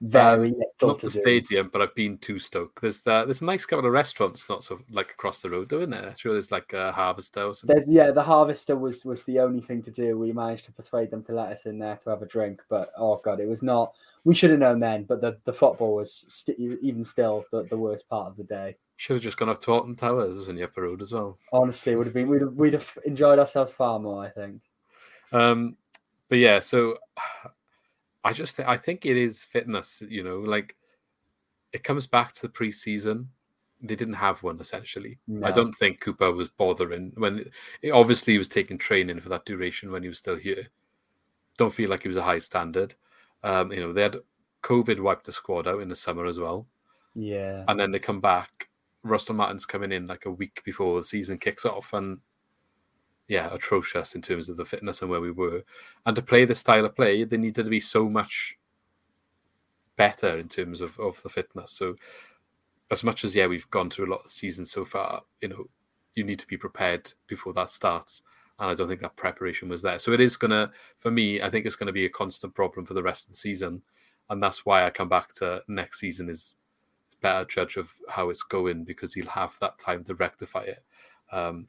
[0.00, 1.20] very little Um, Not to the do.
[1.20, 2.80] stadium, but I've been to Stoke.
[2.80, 5.78] There's uh, there's a nice couple of restaurants, not so like across the road, though,
[5.78, 6.10] isn't there?
[6.10, 7.74] I'm sure there's like a Harvester or something.
[7.74, 10.16] There's yeah, the harvester was was the only thing to do.
[10.16, 12.92] We managed to persuade them to let us in there to have a drink, but
[12.96, 13.94] oh god, it was not.
[14.24, 17.76] We should have known then, but the, the football was st- even still the, the
[17.76, 18.76] worst part of the day.
[18.96, 21.38] Should have just gone up to Alton Towers on the upper road as well.
[21.52, 24.24] Honestly, it would have been we'd have, we'd have enjoyed ourselves far more.
[24.24, 24.60] I think.
[25.32, 25.76] Um,
[26.28, 26.98] but yeah, so
[28.28, 30.02] I just thi- I think it is fitness.
[30.08, 30.76] You know, like
[31.72, 33.26] it comes back to the preseason.
[33.80, 35.18] They didn't have one essentially.
[35.44, 37.50] I don't think Cooper was bothering when.
[37.82, 40.66] It, obviously, he was taking training for that duration when he was still here.
[41.56, 42.94] Don't feel like he was a high standard.
[43.44, 44.16] Um, you know, they had
[44.64, 46.66] COVID wiped the squad out in the summer as well,
[47.14, 47.64] Yeah.
[47.68, 48.68] and then they come back.
[49.04, 52.18] Russell Martin's coming in like a week before the season kicks off, and
[53.28, 55.62] yeah, atrocious in terms of the fitness and where we were.
[56.06, 58.56] And to play the style of play, they needed to be so much
[59.96, 61.72] better in terms of, of the fitness.
[61.72, 61.94] So
[62.90, 65.68] as much as yeah, we've gone through a lot of seasons so far, you know,
[66.14, 68.22] you need to be prepared before that starts.
[68.58, 69.98] And I don't think that preparation was there.
[69.98, 72.94] So it is gonna for me, I think it's gonna be a constant problem for
[72.94, 73.82] the rest of the season.
[74.30, 76.56] And that's why I come back to next season is
[77.20, 80.82] better judge of how it's going because he'll have that time to rectify it.
[81.30, 81.68] Um,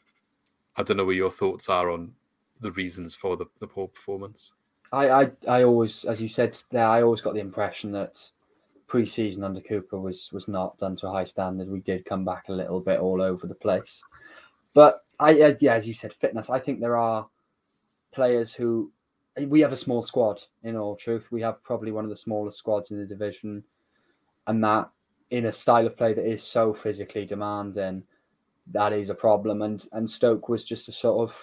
[0.80, 2.14] I don't know what your thoughts are on
[2.62, 4.54] the reasons for the, the poor performance.
[4.94, 8.18] I, I I always, as you said there, I always got the impression that
[8.88, 11.70] pre-season under Cooper was was not done to a high standard.
[11.70, 14.04] We did come back a little bit all over the place,
[14.74, 16.50] but I yeah, as you said, fitness.
[16.50, 17.28] I think there are
[18.14, 18.90] players who
[19.48, 20.42] we have a small squad.
[20.64, 23.64] In all truth, we have probably one of the smallest squads in the division,
[24.48, 24.90] and that
[25.30, 28.02] in a style of play that is so physically demanding,
[28.72, 29.62] that is a problem.
[29.62, 31.36] And and Stoke was just a sort of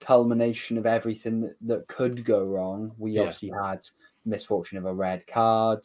[0.00, 2.92] culmination of everything that, that could go wrong.
[2.98, 3.22] We Yeah.
[3.22, 3.80] obviously had
[4.24, 5.80] misfortune of a red card.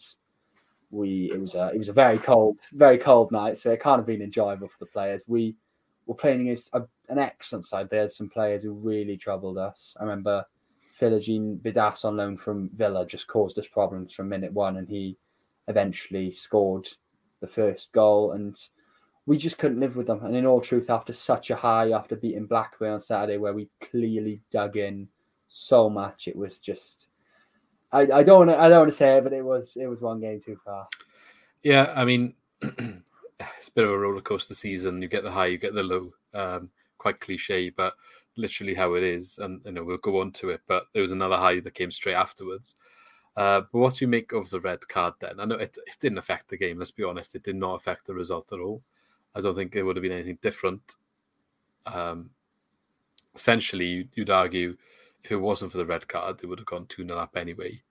[0.91, 3.99] We it was a it was a very cold, very cold night, so it can't
[3.99, 5.23] have been enjoyable for the players.
[5.27, 5.55] We
[6.05, 7.89] were playing against a, an excellent side.
[7.89, 9.95] There's some players who really troubled us.
[9.99, 10.45] I remember
[11.01, 15.17] Philogene-Bidace on loan from Villa just caused us problems from minute one, and he
[15.67, 16.87] eventually scored
[17.41, 18.55] the first goal, and
[19.25, 20.23] we just couldn't live with them.
[20.23, 23.69] And in all truth, after such a high, after beating Blackburn on Saturday, where we
[23.81, 25.07] clearly dug in
[25.47, 27.07] so much, it was just.
[27.91, 28.49] I, I don't.
[28.49, 30.87] I don't want to say it, but it was it was one game too far.
[31.63, 35.01] Yeah, I mean, it's a bit of a roller coaster season.
[35.01, 36.11] You get the high, you get the low.
[36.33, 36.69] Um,
[37.05, 37.93] quite cliche, but
[38.35, 39.37] literally how it is.
[39.37, 40.61] And you know, we'll go on to it.
[40.67, 42.75] But there was another high that came straight afterwards.
[43.37, 45.39] Uh, but what do you make of the red card then?
[45.39, 46.79] I know it, it didn't affect the game.
[46.79, 48.81] Let's be honest, it did not affect the result at all.
[49.35, 50.95] I don't think it would have been anything different.
[51.85, 52.31] Um,
[53.35, 54.77] essentially, you'd argue
[55.23, 57.81] if it wasn't for the red card, it would have gone 2 0 up anyway.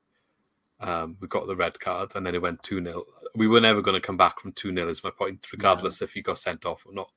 [0.81, 3.05] Um, we got the red card and then it went 2 0.
[3.35, 6.13] We were never going to come back from 2 0, is my point, regardless if
[6.13, 7.13] he got sent off or not.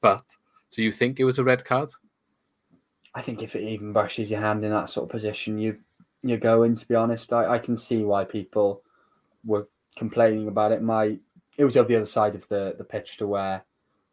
[0.00, 0.36] But
[0.70, 1.90] do you think it was a red card?
[3.14, 5.78] I think if it even brushes your hand in that sort of position, you
[6.22, 6.76] you're going.
[6.76, 8.82] To be honest, I, I can see why people
[9.44, 10.82] were complaining about it.
[10.82, 11.18] My
[11.56, 13.64] it was on the other side of the the pitch to where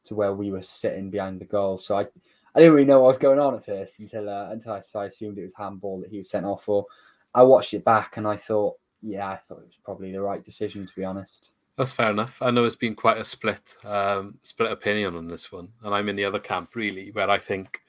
[0.07, 2.07] to where we were sitting behind the goal, so I
[2.55, 4.99] I didn't really know what was going on at first until uh, until I, so
[5.01, 6.85] I assumed it was handball that he was sent off for.
[7.33, 10.43] I watched it back and I thought, yeah, I thought it was probably the right
[10.43, 11.51] decision to be honest.
[11.77, 12.41] That's fair enough.
[12.41, 16.09] I know it's been quite a split um, split opinion on this one, and I'm
[16.09, 17.81] in the other camp really, where I think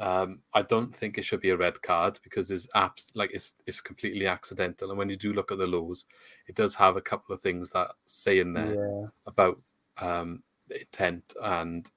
[0.00, 3.54] Um, I don't think it should be a red card because it's apps like it's
[3.68, 4.90] it's completely accidental.
[4.90, 6.06] And when you do look at the laws,
[6.48, 9.06] it does have a couple of things that say in there Yeah.
[9.26, 9.60] about
[9.98, 10.42] um,
[10.80, 11.90] intent and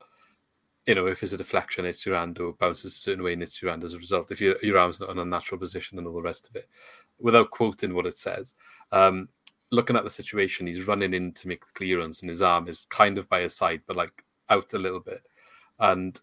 [0.85, 3.41] you know if it's a deflection, it's your hand or bounces a certain way, and
[3.41, 4.31] it's your hand as a result.
[4.31, 6.69] If your your arm's not in a natural position and all the rest of it,
[7.19, 8.55] without quoting what it says.
[8.91, 9.29] Um,
[9.71, 12.85] looking at the situation, he's running in to make the clearance, and his arm is
[12.89, 15.21] kind of by his side, but like out a little bit.
[15.79, 16.19] And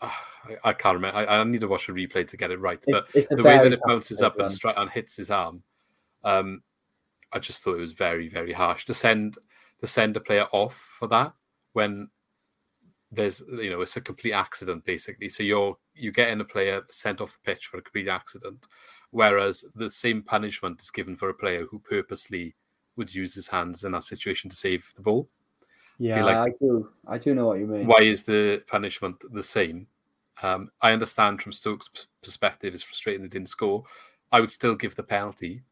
[0.00, 0.10] uh,
[0.44, 1.18] I, I can't remember.
[1.18, 2.84] I, I need to watch a replay to get it right.
[2.86, 5.62] But It's, it's the way that it bounces up and, stri- and hits his arm,
[6.24, 6.62] um,
[7.32, 9.38] I just thought it was very, very harsh to send
[9.82, 11.34] to send a player off for that
[11.72, 12.08] when
[13.10, 15.28] there's you know it's a complete accident basically.
[15.28, 18.66] So you're you getting a player sent off the pitch for a complete accident,
[19.10, 22.54] whereas the same punishment is given for a player who purposely
[22.96, 25.28] would use his hands in that situation to save the ball.
[25.98, 26.88] Yeah, like- I do.
[27.06, 27.86] I do know what you mean.
[27.86, 29.88] Why is the punishment the same?
[30.42, 33.84] Um, I understand from Stokes' perspective, it's frustrating they didn't score.
[34.30, 35.62] I would still give the penalty,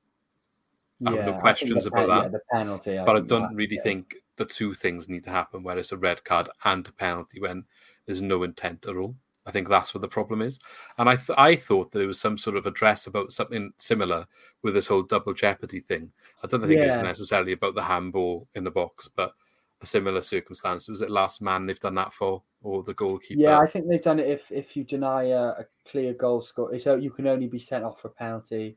[1.07, 2.23] I have no questions the about pen- that.
[2.25, 3.03] Yeah, the penalty.
[3.07, 3.83] but I don't that- really yeah.
[3.83, 7.41] think the two things need to happen where it's a red card and a penalty
[7.41, 7.65] when
[8.07, 9.15] there's no intent at all.
[9.47, 10.59] I think that's what the problem is.
[10.99, 14.27] And I th- I thought there was some sort of address about something similar
[14.63, 16.13] with this whole double jeopardy thing.
[16.43, 17.01] I don't think Yeah.
[17.01, 19.33] necessarily about the handball in the box, but
[19.83, 20.89] a similar circumstance.
[20.89, 23.41] Was it last man they've done that for, or the goalkeeper?
[23.41, 26.79] Yeah, I think they've done it if if you deny a, a clear goal score.
[26.79, 28.77] So you can only be sent off for a penalty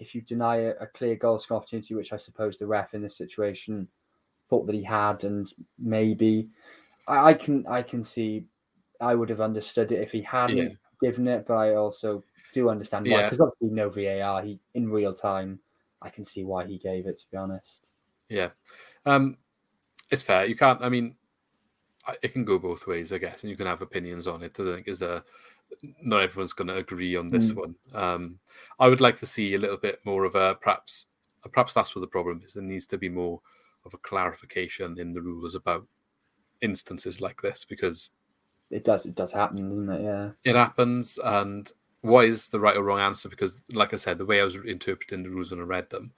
[0.00, 3.02] if you deny a, a clear goal score opportunity, which I suppose the ref in
[3.02, 3.86] this situation
[4.48, 6.48] thought that he had, and maybe
[7.06, 8.46] I, I can I can see
[9.00, 10.68] I would have understood it if he hadn't Yeah.
[11.00, 13.26] given it, but I also do understand why Yeah.
[13.28, 14.42] because obviously no VAR.
[14.42, 15.60] He in real time,
[16.02, 17.18] I can see why he gave it.
[17.18, 17.86] To be honest,
[18.28, 18.50] Yeah,
[19.06, 19.36] um,
[20.10, 20.46] it's fair.
[20.46, 20.82] You can't.
[20.82, 21.16] I mean,
[22.22, 24.58] it can go both ways, I guess, and you can have opinions on it.
[24.58, 25.22] I think is a
[26.02, 27.56] not everyone's going to agree on this Mm.
[27.56, 27.76] one.
[27.94, 28.38] Um,
[28.78, 31.06] I would like to see a little bit more of a perhaps.
[31.52, 32.54] Perhaps that's what the problem is.
[32.54, 33.40] There needs to be more
[33.86, 35.86] of a clarification in the rules about
[36.60, 38.10] instances like this because
[38.70, 40.04] it does it does happen, doesn't it?
[40.04, 40.30] Yeah.
[40.44, 44.24] it happens and what is the right or wrong answer because like i said the
[44.24, 46.12] way i was interpreting the rules when i read them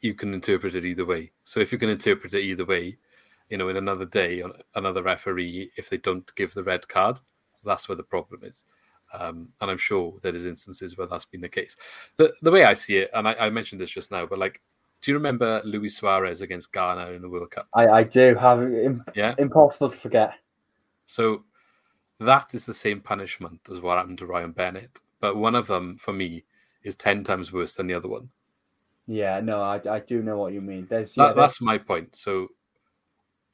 [0.00, 2.96] you can interpret it either way so if you can interpret it either way
[3.48, 7.20] you know in another day on another referee if they don't give the red card
[7.64, 8.64] that's where the problem is
[9.12, 11.76] um, and i'm sure there is instances where that's been the case
[12.16, 14.60] the, the way i see it and I, I mentioned this just now but like
[15.00, 18.62] do you remember luis suarez against ghana in the world cup I, I do have
[18.62, 20.34] im- yeah impossible to forget.
[21.06, 21.44] So
[22.20, 25.96] that is the same punishment as what happened to Ryan Bennett, but one of them
[25.98, 26.44] for me
[26.82, 28.28] is ten times worse than the other one.
[29.06, 30.86] Yeah, no, I, I do know what you mean.
[30.90, 32.14] There's yeah, That, there's- that's my point.
[32.16, 32.48] So,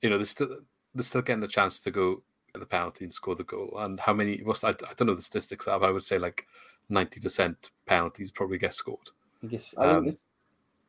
[0.01, 0.49] you know, they're still
[0.95, 2.23] they're still getting the chance to go
[2.61, 3.77] the penalty and score the goal.
[3.79, 4.41] And how many?
[4.43, 5.67] What's I, I don't know the statistics.
[5.67, 6.47] But I would say like
[6.89, 9.11] ninety percent penalties probably get scored.
[9.39, 10.23] I think it's, I think um, it's,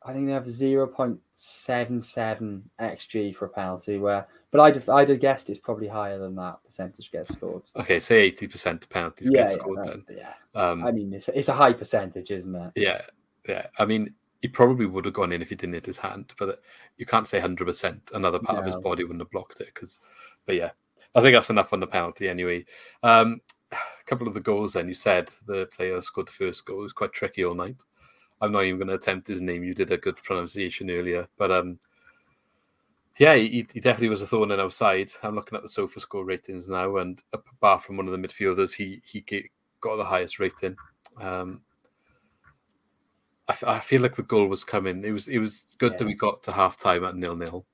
[0.03, 3.97] I think they have zero point seven seven xg for a penalty.
[3.97, 7.63] Where, but I'd I'd have guessed it's probably higher than that percentage gets scored.
[7.75, 9.77] Okay, say eighty percent penalties yeah, get scored.
[9.77, 10.33] no, then, yeah.
[10.53, 12.71] um, I mean, it's it's a high percentage, isn't it?
[12.75, 13.01] Yeah,
[13.49, 13.65] yeah.
[13.79, 16.61] I mean, he probably would have gone in if he didn't hit his hand, but
[16.97, 18.11] you can't say hundred percent.
[18.13, 19.71] Another part of his body wouldn't have blocked it.
[19.73, 19.99] Because,
[20.45, 20.69] but yeah,
[21.15, 22.65] I think that's enough on the penalty anyway.
[23.01, 23.39] Um,
[23.71, 24.73] a couple of the goals.
[24.73, 26.79] Then you said the player scored the first goal.
[26.79, 27.81] It was quite tricky all night.
[28.41, 29.63] I'm not even going to attempt his name.
[29.63, 31.79] You did a good pronunciation earlier, but um,
[33.17, 35.09] yeah, he, he definitely was a thorn in our side.
[35.23, 38.73] I'm looking at the sofa score ratings now, and apart from one of the midfielders,
[38.73, 39.23] he he
[39.79, 40.75] got the highest rating.
[41.21, 41.61] Um,
[43.47, 45.03] I, f- I feel like the goal was coming.
[45.05, 47.65] It was it was good that we got to half time at nil nil.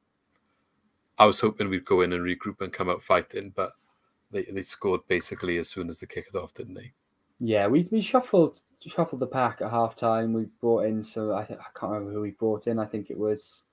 [1.22, 3.74] I was hoping we'd go in and regroup and come out fighting, but
[4.32, 6.94] they, they scored basically as soon as they kicked off, didn't they?
[7.40, 10.34] Yeah, we we shuffled shuffled the pack at half time.
[10.34, 12.80] We brought in so I, I can't remember who we brought in.
[12.80, 13.66] I think it was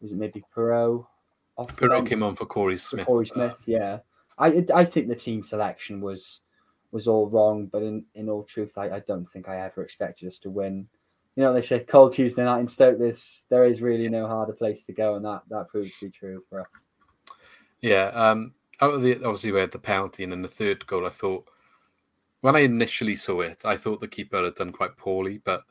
[0.00, 1.06] was it maybe Piroe
[1.56, 3.06] Piroe came on for Korey for Korey Smith.
[3.06, 3.56] Korey uh, Smith.
[3.66, 3.98] yeah,
[4.38, 6.40] I I think the team selection was
[6.90, 7.66] was all wrong.
[7.66, 10.88] But in, in all truth, I, I don't think I ever expected us to win.
[11.36, 12.98] You know, they say cold Tuesday night in Stoke.
[12.98, 16.10] This there is really no harder place to go, and that that proved to be
[16.10, 16.86] true for us.
[17.80, 21.06] Yeah, um, out of the obviously we had the penalty and then the third goal.
[21.06, 21.48] I thought
[22.42, 25.62] when I initially saw it, I thought the keeper had done quite poorly, but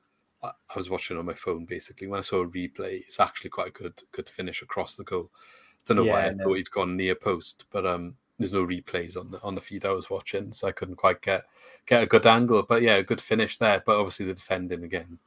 [0.42, 2.08] I, I was watching on my phone basically.
[2.08, 5.30] When I saw a replay, it's actually quite a good good finish across the goal.
[5.34, 6.44] I don't know why I no.
[6.44, 9.86] thought he'd gone near post, but um, there's no replays on the on the feed
[9.86, 11.44] I was watching, so I couldn't quite get
[11.86, 12.64] get a good angle.
[12.64, 13.84] But yeah, a good finish there.
[13.86, 15.20] But obviously the defending again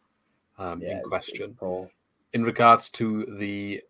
[0.58, 1.56] um, Yeah, in question
[2.34, 3.82] in regards to the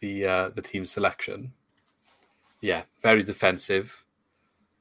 [0.00, 1.52] the uh, the team selection,
[2.60, 4.04] yeah, very defensive.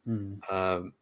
[0.05, 0.35] Hmm.
[0.49, 0.93] Um,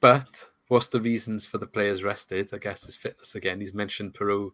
[0.00, 2.50] but what's the reasons for the players rested?
[2.54, 3.60] I guess his fitness again.
[3.60, 4.52] He's mentioned Piroe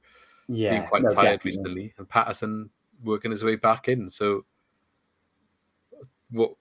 [0.49, 1.51] Yeah, being quite no, tired definitely.
[1.51, 2.71] recently, and Patterson
[3.05, 4.09] working his way back in.
[4.09, 4.45] So,
[6.31, 6.55] what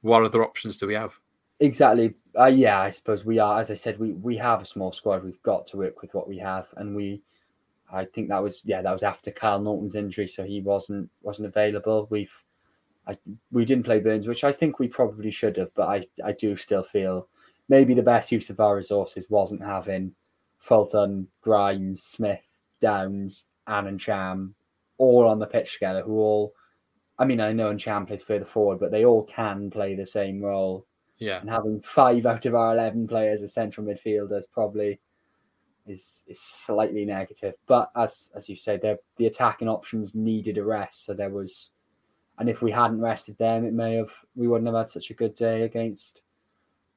[0.00, 1.18] what other options do we have?
[1.60, 2.14] Exactly.
[2.38, 3.60] Uh, yeah, I suppose we are.
[3.60, 5.24] As I said, we we have a small squad.
[5.24, 7.22] We've got to work with what we have, and we.
[7.92, 11.46] I think that was yeah that was after Kyle Naughton's injury, so he wasn't wasn't
[11.48, 12.08] available.
[12.10, 12.32] We've,
[13.06, 13.16] I
[13.52, 16.56] we didn't play Burns, which I think we probably should have, but I I do
[16.56, 17.28] still feel
[17.68, 20.14] maybe the best use of our resources wasn't having
[20.58, 22.44] Fulton, Grimes, Smith,
[22.80, 24.54] Downes, Annan Cham
[24.98, 26.54] all on the pitch together, who all.
[27.18, 30.42] I mean, I know Cham plays further forward, but they all can play the same
[30.42, 30.84] role
[31.18, 34.98] Yeah, and having five out of our 11 players as central midfielders probably
[35.86, 37.54] is is slightly negative.
[37.66, 41.04] But as as you say the the attacking options needed a rest.
[41.04, 41.70] So there was
[42.38, 45.14] and if we hadn't rested them it may have we wouldn't have had such a
[45.14, 46.22] good day against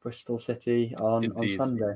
[0.02, 1.96] bristol city on on sunday.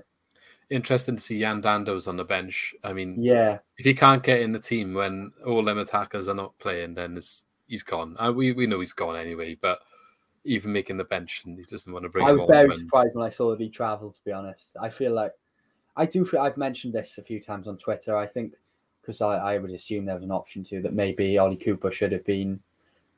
[0.70, 2.74] Interesting to see Yan Dhanda's on the bench.
[2.82, 3.58] I mean, yeah.
[3.78, 7.18] if he can't get in the team when all them attackers are not playing, then
[7.18, 8.16] it's, he's gone.
[8.18, 9.80] Uh, we we know he's gone anyway, but
[10.44, 13.26] even making the bench and he doesn't want to bring I was very surprised when
[13.26, 14.16] I saw that he travelled.
[14.16, 15.34] To be honest, I feel like
[15.96, 16.26] I do.
[16.26, 18.16] Feel, I've mentioned this a few times on Twitter.
[18.18, 18.54] I think
[19.02, 22.12] because I, I would assume there was an option to that maybe Ollie Cooper should
[22.12, 22.60] have been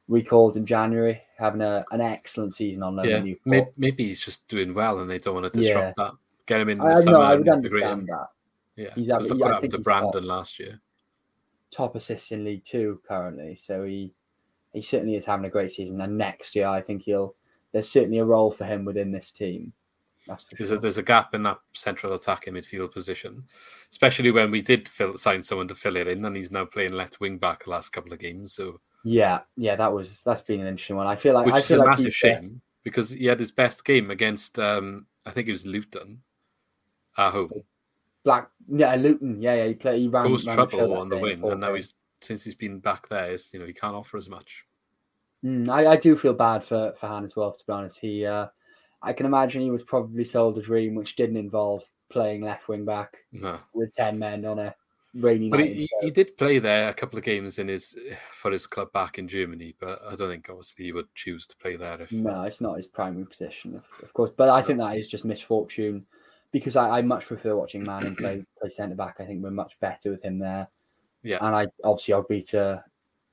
[0.07, 3.07] recalled in January, having a, an excellent season on loan.
[3.07, 6.11] yeah, maybe, maybe he's just doing well and they don't want to disrupt that.
[6.45, 7.21] Get him in the I summer know.
[7.21, 7.53] I would him.
[7.53, 8.27] understand that.
[8.75, 10.23] Yeah, He's having- look what happened to Brandon top.
[10.23, 10.79] last year.
[11.71, 14.11] Top assists in League Two currently, so he
[14.73, 16.01] he certainly is having a great season.
[16.01, 17.35] And next year, I think he'll.
[17.71, 19.73] There's certainly a role for him within this team.
[20.27, 20.77] That's There's sure.
[20.77, 23.43] a, there's a gap in that central attacking midfield position,
[23.91, 26.93] especially when we did fill, sign someone to fill it in, and he's now playing
[26.93, 28.53] left wing back the last couple of games.
[28.53, 31.07] So, Yeah, yeah, that was that's been an interesting one.
[31.07, 33.51] I feel like which I is feel a like massive shame because he had his
[33.51, 36.21] best game against, um, I think it was Luton
[37.17, 37.51] at home.
[38.23, 39.67] Black, yeah, Luton, yeah, yeah.
[39.67, 39.99] He played.
[39.99, 43.07] He ran, Caused ran trouble on the wing, and now he's since he's been back
[43.09, 44.65] there, it's, you know, he can't offer as much.
[45.43, 47.51] Mm, I, I do feel bad for for Hannes as well.
[47.51, 48.47] To be honest, he, uh,
[49.01, 52.85] I can imagine he was probably sold a dream which didn't involve playing left wing
[52.85, 54.75] back No, with ten men on a
[55.13, 55.75] rainy but night.
[55.75, 57.95] he, he, did play there a couple of games in his
[58.31, 61.57] for his club back in Germany, but I don't think obviously he would choose to
[61.57, 64.31] play there if No, it's not his primary position, of, of course.
[64.35, 66.05] But I think that is just misfortune
[66.51, 69.17] because I, I much prefer watching Manning play play centre back.
[69.19, 70.67] I think we're much better with him there.
[71.23, 71.37] Yeah.
[71.41, 72.83] and I obviously Ogbeta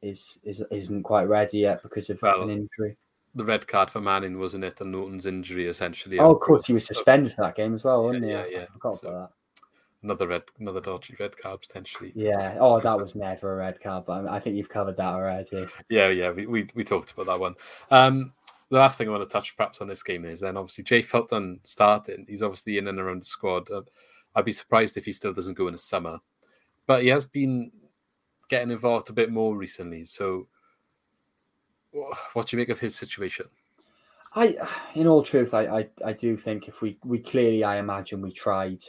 [0.03, 2.97] is is isn't quite ready yet because of Well, an injury.
[3.35, 4.81] the red card for Manning wasn't it?
[4.81, 6.19] And Naughton's injury essentially.
[6.19, 8.53] Oh, of course, he was So- suspended for that game as well, wasn't Yeah, he?
[8.53, 8.67] yeah, I yeah.
[8.73, 9.33] forgot So- about
[10.03, 12.13] another red, another dodgy red card potentially.
[12.15, 12.57] Yeah.
[12.59, 15.67] Oh, that was never a red card, but I think you've covered that already.
[15.91, 17.55] Yeah, yeah, we, we, we talked about that one.
[17.91, 18.33] Um,
[18.71, 21.03] the last thing I want to touch perhaps on this game is then obviously Jay
[21.03, 22.25] Fulton starting.
[22.29, 23.71] He's obviously in and around the squad.
[23.71, 23.83] Uh,
[24.35, 26.21] I'd be surprised if he still doesn't go in the summer,
[26.87, 27.71] but he has been
[28.51, 30.05] getting involved a bit more recently.
[30.05, 30.49] So,
[32.35, 33.47] what do you make of his situation?
[34.35, 34.57] I,
[34.95, 38.33] in all truth, I, I, I do think if we, we clearly, I imagine we
[38.33, 38.85] tried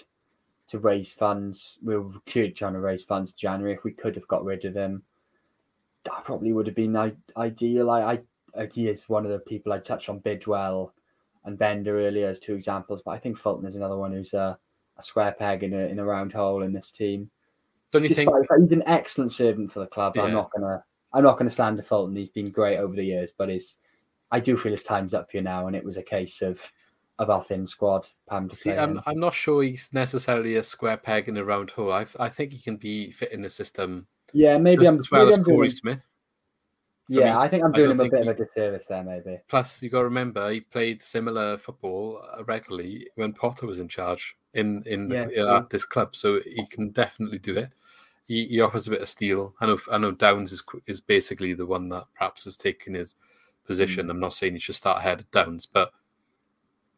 [0.67, 1.80] to raise funds.
[1.84, 3.74] We were clearly trying to raise funds January.
[3.74, 5.04] If we could have got rid of him,
[6.04, 7.89] that probably would have been ideal.
[7.89, 8.19] I,
[8.56, 10.93] I, he is one of the people I touched on Bidwell
[11.45, 14.58] and Bennett earlier as two examples, but I think Fulton is another one who's a,
[14.97, 17.32] a square peg in a, in a round hole in this team.
[17.92, 18.48] Don't you Despite think?
[18.48, 20.18] fact he's an excellent servant for the club.
[20.18, 22.16] I'm not gonna I'm not gonna stand to Fulton.
[22.16, 23.80] He's been great over the years, but his
[24.32, 26.62] I do feel his time's up here now, and it was a case of
[27.20, 28.08] of our thin squad.
[28.30, 29.00] Pam to See, I'm.
[29.06, 31.92] I'm not sure he's necessarily a square peg in a round hole.
[31.92, 35.26] I, I think he can be fit in the system yeah, maybe I'm as well
[35.26, 36.11] maybe as I'm Korey him- Smith.
[37.12, 37.39] Yeah, me.
[37.39, 39.39] I think I'm doing him a bit he- of a disservice there, maybe.
[39.47, 43.88] Plus, you got to remember he played similar football uh, regularly when Potter was in
[43.88, 47.69] charge in in the, Yeah, uh, at this club, so he can definitely do it.
[48.28, 49.54] He, he offers a bit of steel.
[49.60, 53.15] I know I know Downes is is basically the one that perhaps has taken his
[53.65, 54.05] position.
[54.05, 54.12] Hmm.
[54.12, 55.91] I'm not saying he should start ahead of Downes, but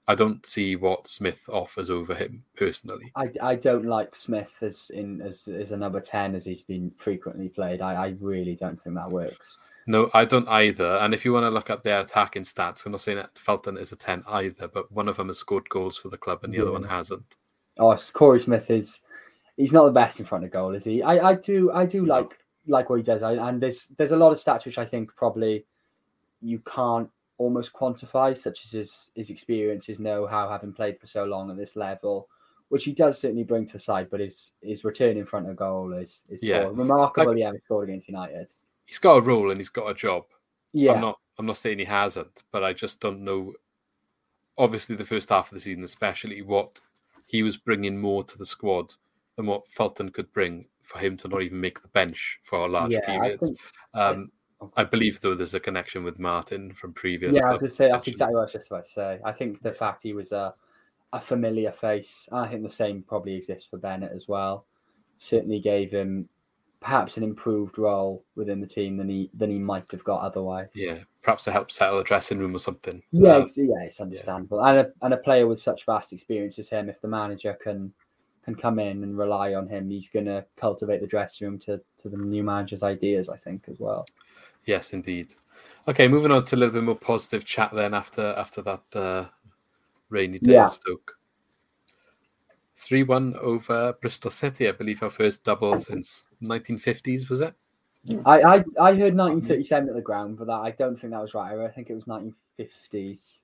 [0.08, 3.12] I don't see what Smith offers over him personally.
[3.16, 6.92] I, I don't like Smith as in as as a number ten as he's been
[6.98, 7.82] frequently played.
[7.82, 9.58] I, I really don't think that works.
[9.86, 10.98] No, I don't either.
[11.02, 13.78] And if you want to look at their attacking stats, I'm not saying that Fulton
[13.78, 16.54] is a 10 either, but one of them has scored goals for the club and
[16.54, 17.38] the other one hasn't.
[17.78, 19.02] Oh, Korey Smith is
[19.58, 21.02] he's not the best in front of goal, is he?
[21.04, 22.14] I, I do I do No.
[22.16, 23.24] like like what he does.
[23.24, 25.66] I, and there's there's a lot of stats which I think probably
[26.42, 27.10] you can't
[27.40, 31.58] almost quantify, such as his his experience, his know-how, having played for so long at
[31.58, 32.30] this level,
[32.70, 34.08] which he does certainly bring to the side.
[34.10, 36.64] But his his return in front of goal is is Yeah.
[36.66, 36.74] poor.
[36.74, 37.38] remarkable.
[37.38, 38.50] Yeah, he scored against United.
[38.86, 40.26] He's got a role and he's got a job.
[40.74, 43.54] Yeah, I'm not I'm not saying he hasn't, but I just don't know.
[44.58, 46.80] Obviously, the first half of the season, especially what
[47.26, 48.94] he was bringing more to the squad
[49.36, 52.68] than what Fulton could bring for him to not even make the bench for a
[52.68, 53.58] large Yeah, I think-
[53.96, 54.32] um,
[54.78, 57.36] I believe, though, there's a connection with Martin from previous.
[57.36, 58.90] Yeah, I was club going to say that's exactly what I was just about to
[58.90, 59.20] say.
[59.26, 60.54] I think the fact he was a
[61.14, 64.66] a familiar face, I think the same probably exists for Bennett as well.
[65.20, 66.28] Certainly gave him
[66.84, 70.70] perhaps an improved role within the team than he than he might have got otherwise.
[70.76, 73.02] Yeah, perhaps to help settle the dressing room or something.
[73.14, 74.64] Yeah, Um, it's, yeah, it's understandable.
[74.64, 77.94] And a and a player with such vast experience as him, if the manager can
[78.44, 81.80] can come in and rely on him, he's going to cultivate the dressing room to
[82.02, 83.30] to the new manager's ideas.
[83.30, 84.06] I think as well.
[84.66, 85.34] Yes, indeed.
[85.88, 89.26] Okay, moving on to a little bit more positive chat then after after that uh,
[90.10, 90.68] rainy day Yeah.
[90.68, 91.18] Stoke.
[92.76, 97.54] Three one over Bristol City, I believe our first double since nineteen fifties, was it?
[98.26, 101.34] I, I I heard 1937 at the ground, but that I don't think that was
[101.34, 101.58] right.
[101.58, 103.44] I think it was 1950s.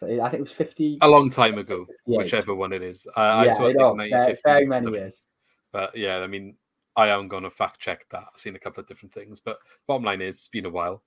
[0.00, 0.98] So I think it was 50.
[1.02, 2.16] A long time ago, 58.
[2.18, 3.06] whichever one it is.
[3.16, 4.38] I, I yeah, sort of it- oh, think very, 1950s.
[4.44, 5.26] very many years.
[5.72, 6.56] But yeah, I mean,
[6.96, 8.24] I am going to fact check that.
[8.32, 11.02] I've seen a couple of different things, but bottom line is, it's been a while.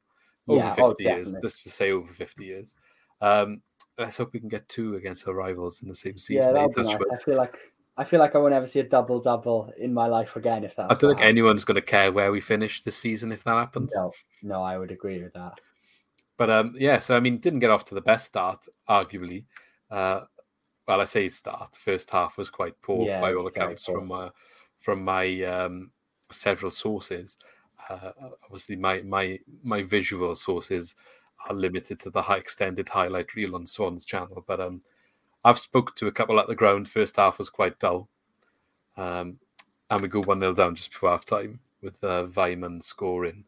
[0.48, 1.00] Over Yeah, 50 oh, years.
[1.04, 1.40] definitely.
[1.44, 2.76] Let's just say over 50 years.
[3.22, 3.62] Um,
[4.00, 6.54] let's hope we can get two against our rivals in the same season.
[6.54, 6.96] that be nice.
[6.96, 7.54] I feel like
[7.98, 10.76] I feel like I won't ever see a double double in my life again if
[10.76, 10.92] that's.
[10.92, 13.94] I don't think anyone's going to care where we finish this season if that happens.
[13.94, 14.16] happens.
[14.42, 15.60] No, no, I would agree with that.
[16.38, 19.44] But um, yeah, so I mean, didn't get off to the best start, arguably.
[19.92, 20.22] Uh,
[20.88, 21.76] well, I say start.
[21.76, 24.00] First half was quite poor Yeah, by all accounts poor.
[24.00, 24.30] from uh,
[24.80, 25.92] from my um,
[26.32, 27.38] several sources.
[27.90, 28.12] Uh,
[28.46, 30.96] obviously, my my my visual sources
[31.48, 34.44] are limited to the high extended highlight reel on Swan's channel.
[34.48, 34.82] But um,
[35.44, 36.90] I've spoke to a couple at the ground.
[36.90, 38.10] First half was quite dull,
[38.98, 39.40] um,
[39.90, 43.46] and we go one 0 down just before half time with uh, Weimann scoring.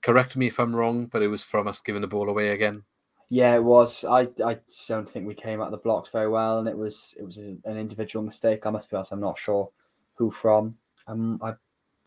[0.00, 2.82] Correct me if I'm wrong, but it was from us giving the ball away again.
[3.28, 4.04] Yeah, it was.
[4.04, 4.58] I I
[4.88, 7.38] don't think we came out of the blocks very well, and it was it was
[7.38, 8.66] an individual mistake.
[8.66, 9.70] I must be honest, I'm not sure
[10.14, 10.76] who from.
[11.06, 11.54] Um, I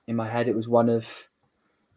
[0.08, 1.08] in my head it was one of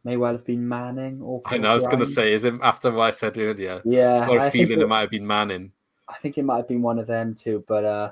[0.04, 1.42] may well have been Manning or.
[1.46, 1.70] I know.
[1.70, 3.82] I was going to say, is it after what I said earlier?
[3.84, 5.72] Yeah, Or I a think feeling it, it- might have been Manning.
[6.08, 8.10] I think it might have been one of them too, but uh,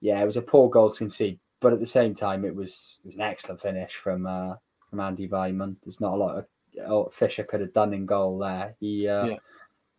[0.00, 1.38] yeah, it was a poor goal to concede.
[1.60, 4.54] But at the same time, it was it was an excellent finish from uh,
[4.90, 5.76] from Andy Weimann.
[5.84, 6.46] There's not a lot of
[6.86, 8.74] oh, Fisher could have done in goal there.
[8.80, 9.36] He, uh, Yeah.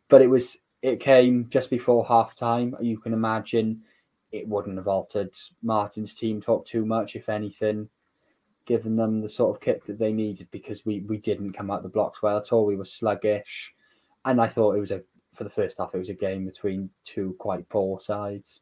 [0.10, 2.76] but it was it came just before half time.
[2.82, 3.82] You can imagine
[4.34, 5.34] it wouldn't have altered
[5.64, 7.90] Martin's team talk too much, if anything,
[8.68, 11.82] given them the sort of kit that they needed because we we didn't come out
[11.82, 12.66] the blocks well at all.
[12.66, 13.74] We were sluggish,
[14.26, 15.02] and I thought it was a
[15.34, 18.62] for the first half it was a game between two quite poor sides.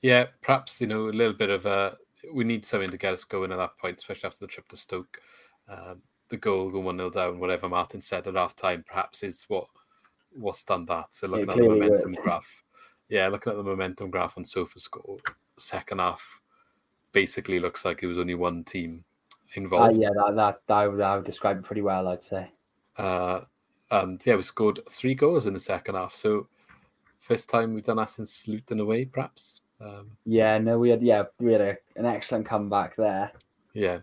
[0.00, 1.96] Yeah, perhaps you know a little bit of a.
[2.32, 4.76] We need something to get us going at that point, especially after the trip to
[4.76, 5.20] Stoke.
[5.68, 9.44] Um, the goal going one 0 down, whatever Martin said at half time, perhaps is
[9.48, 9.66] what
[10.34, 11.06] what's done that.
[11.12, 12.22] So looking at the momentum worked.
[12.22, 12.62] graph,
[13.08, 15.18] yeah, looking at the momentum graph on Sofa Score,
[15.56, 16.40] second half
[17.16, 19.02] basically looks like it was only one team
[19.56, 19.96] Uh, involved.
[19.98, 22.50] yeah, that, that that would, that would describe it pretty well, I'd say.
[22.98, 23.40] Uh,
[23.90, 26.14] and yeah, we scored three goals in the second half.
[26.14, 26.46] So
[27.20, 29.60] first time we've done that since Luton away, perhaps.
[29.80, 33.32] Um, Yeah, no, we had yeah, we had a, an excellent comeback there.
[33.72, 34.00] yeah.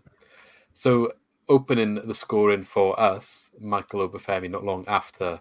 [0.74, 1.12] So
[1.50, 5.40] opening the scoring for us, Michael Obafemi, not long after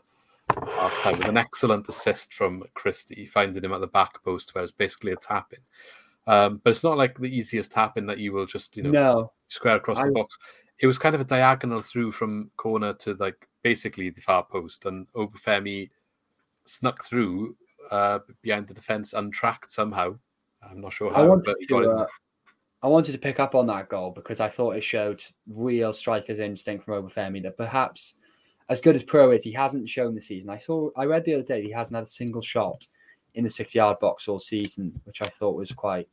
[0.79, 4.63] half time, with an excellent assist from Christie, finding him at the back post where
[4.65, 5.65] it's basically a tapping.
[6.27, 9.33] Um, but it's not like the easiest tapping that you will just, you know, No,
[9.49, 10.39] square across I- the box.
[10.79, 14.85] It was kind of a diagonal through from corner to like basically the far post,
[14.87, 15.91] and Obafemi
[16.67, 17.57] snuck through
[17.91, 20.17] uh, behind the defense untracked somehow.
[20.69, 21.99] I'm not sure I how, wanted but he got to in.
[21.99, 22.07] uh,
[22.83, 26.41] I wanted to pick up on that goal because I thought it showed real striker's
[26.41, 28.15] instinct from Obafemi that perhaps
[28.69, 30.51] as good as Piroe is, he hasn't shown this season.
[30.51, 32.87] I saw I read the other day he hasn't had a single shot
[33.35, 36.09] in the six yard box all season, which I thought was quite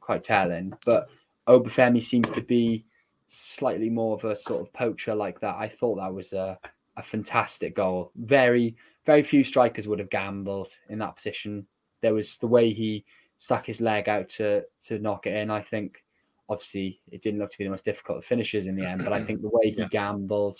[0.00, 0.72] quite telling.
[0.84, 1.08] But
[1.48, 2.84] Obafemi seems to be
[3.28, 5.56] slightly more of a sort of poacher like that.
[5.56, 6.58] I thought that was a,
[6.96, 8.12] a fantastic goal.
[8.16, 11.66] Very, very few strikers would have gambled in that position.
[12.02, 13.04] There was the way he
[13.38, 15.50] stuck his leg out to to knock it in.
[15.50, 16.02] I think
[16.48, 19.12] obviously it didn't look to be the most difficult of finishes in the end, but
[19.12, 19.88] I think the way he Yeah.
[19.90, 20.58] gambled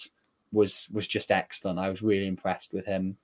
[0.53, 1.79] was was just excellent.
[1.79, 3.17] I was really impressed with him.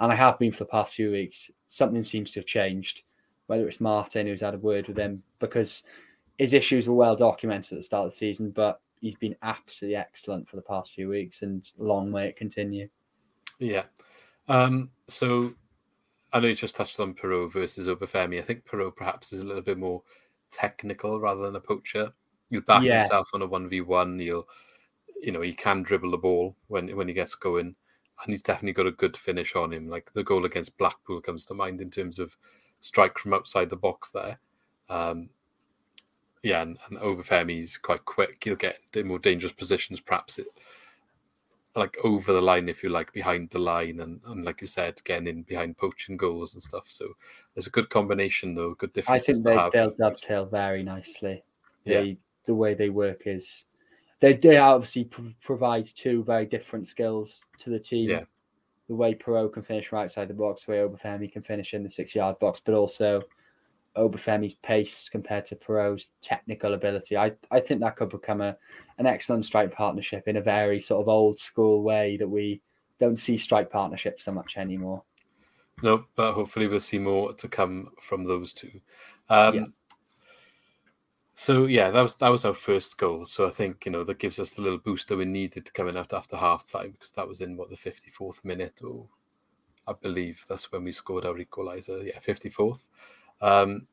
[0.00, 1.50] And I have been for the past few weeks.
[1.66, 3.02] Something seems to have changed,
[3.46, 5.82] whether it's Martin who's had a word with him, because
[6.38, 9.96] his issues were well documented at the start of the season, but he's been absolutely
[9.96, 12.88] excellent for the past few weeks and long may it continue.
[13.58, 13.84] Yeah.
[14.48, 15.52] Um, so
[16.32, 18.38] I know you just touched on Piroe versus Obafemi.
[18.38, 20.02] I think Piroe perhaps is a little bit more
[20.50, 22.12] technical rather than a poacher.
[22.50, 23.00] He'll back Yeah.
[23.00, 24.18] himself on a one v one.
[24.18, 24.48] He'll,
[25.20, 27.74] you know, he can dribble the ball when when he gets going.
[28.22, 29.88] And he's definitely got a good finish on him.
[29.88, 32.36] Like the goal against Blackpool comes to mind in terms of
[32.80, 34.38] strike from outside the box there.
[34.88, 35.30] Um,
[36.42, 38.42] yeah, and, and Obafemi's quite quick.
[38.42, 40.46] He'll get in more dangerous positions, perhaps it,
[41.74, 45.02] like over the line, if you like, behind the line, and, and like you said,
[45.04, 46.86] getting in behind poaching goals and stuff.
[46.88, 47.06] So
[47.54, 48.74] there's a good combination, though.
[48.74, 49.26] Good I difference.
[49.26, 51.42] think to they, they'll dovetail very nicely.
[51.84, 52.00] Yeah.
[52.00, 53.66] They, the way they work is
[54.20, 58.10] they they obviously pro- provide two very different skills to the team.
[58.10, 58.24] Yeah.
[58.88, 61.82] The way Piroe can finish right side the box, the way Obafemi can finish in
[61.82, 63.22] the six yard box, but also
[63.96, 67.16] Obafemi's pace compared to Piroe's technical ability.
[67.16, 68.56] I, I think that could become a
[68.98, 72.62] an excellent strike partnership in a very sort of old school way that we
[72.98, 75.02] don't see strike partnerships so much anymore.
[75.82, 78.80] No, but hopefully we'll see more to come from those two.
[79.28, 79.64] Um, Yeah.
[81.40, 83.24] So yeah, that was that was our first goal.
[83.24, 85.96] So I think you know that gives us the little boost that we needed coming
[85.96, 89.06] out after half time because that was in what the fifty fourth minute or
[89.86, 92.04] I believe that's when we scored our equaliser.
[92.04, 92.88] Yeah, fifty fourth.
[93.40, 93.86] Um,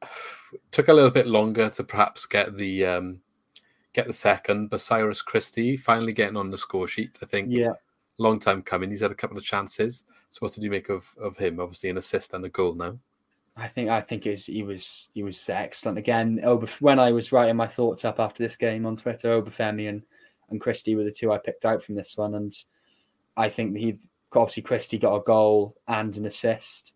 [0.70, 3.20] took a little bit longer to perhaps get the um,
[3.92, 7.18] get the second, but Cyrus Christie finally getting on the score sheet.
[7.20, 7.72] I think Yeah.
[8.18, 8.90] long time coming.
[8.90, 10.04] He's had a couple of chances.
[10.30, 11.58] So what did you make of, of him?
[11.58, 13.00] Obviously an assist and a goal now.
[13.56, 16.40] I think I think it was, he was he was excellent again.
[16.44, 20.02] Ober, when I was writing my thoughts up after this game on Twitter, Obafemi and
[20.50, 22.56] and Christie were the two I picked out from this one, and
[23.36, 23.98] I think he
[24.32, 26.92] obviously Christie got a goal and an assist.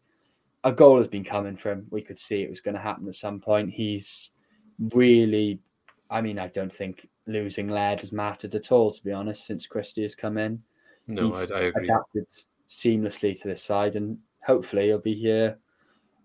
[0.64, 1.86] A goal has been coming for him.
[1.90, 3.70] We could see it was going to happen at some point.
[3.70, 4.30] He's
[4.94, 5.58] really,
[6.10, 9.66] I mean, I don't think losing Laird has mattered at all, to be honest, since
[9.66, 10.62] Christie has come in.
[11.06, 11.84] No, He's I, I agree.
[11.84, 12.26] adapted
[12.70, 15.58] seamlessly to this side, and hopefully he'll be here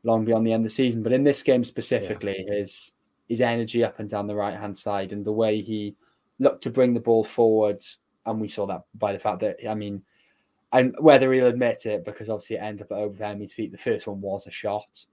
[0.04, 1.04] long beyond the end of the season.
[1.04, 2.92] But in this game specifically, his
[3.28, 5.96] his energy up and down the right hand side and the way he
[6.40, 7.84] looked to bring the ball forward,
[8.26, 10.02] and we saw that by the fact that I mean,
[10.72, 13.72] and whether he'll admit it, because obviously it ended up at Obafemi's feet.
[13.72, 15.06] The first one was a shot.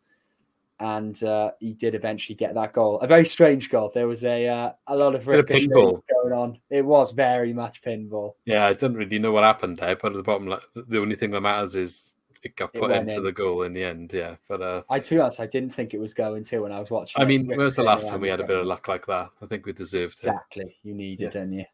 [0.79, 3.01] And uh, he did eventually get that goal.
[3.01, 3.91] A very strange goal.
[3.95, 6.03] There was a uh, a lot of ricochets pinball.
[6.13, 6.59] going on.
[6.69, 8.35] It was very much pinball.
[8.45, 11.17] Yeah, I didn't really know what happened there, but at the bottom, like, the only
[11.17, 12.16] thing that matters is
[12.47, 13.25] it got put went into in.
[13.25, 14.13] the goal in the end.
[14.13, 16.81] Yeah, but uh, I to honest, I didn't think it was going to when I
[16.81, 17.21] was watching.
[17.21, 17.29] I it.
[17.29, 19.31] mean, when was the last time we had a bit of luck like that?
[19.43, 20.27] I think we deserved it.
[20.29, 21.31] Exactly, you needed, Yeah.
[21.31, 21.65] didn't you?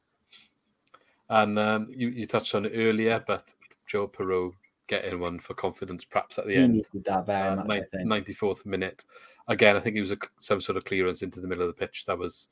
[1.31, 3.55] And um, you, you touched on it earlier, but
[3.87, 4.53] Joe Piroe
[4.87, 6.87] getting one for confidence, perhaps at the He end.
[7.07, 7.67] that very Uh, much.
[7.67, 8.09] nine- I think.
[8.39, 9.05] 94th minute.
[9.49, 11.81] Again, I think it was a, some sort of clearance into the middle of the
[11.87, 12.49] pitch that was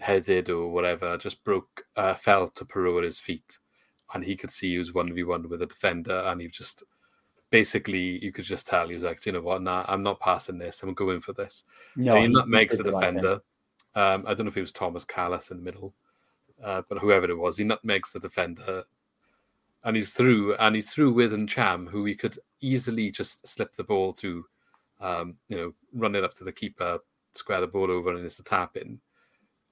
[0.00, 3.58] headed or whatever, just broke, uh, fell to Piroe at his feet.
[4.12, 6.22] And he could see he was 1v1 with a defender.
[6.26, 6.84] And he just
[7.54, 10.58] basically, you could just tell he was like, you know what, nah, I'm not passing
[10.58, 10.82] this.
[10.82, 11.62] I'm going for this.
[11.94, 13.40] No, and he nutmegs the the right defender.
[13.94, 15.94] Um, I don't know if it was Thomas Kalas in the middle,
[16.64, 18.82] uh, but whoever it was, he nutmegs the defender,
[19.84, 23.76] and he's through, and he's through with and Cham, who he could easily just slip
[23.76, 24.44] the ball to,
[25.00, 26.98] um, you know, run it up to the keeper,
[27.34, 28.98] square the ball over, and it's a tap in.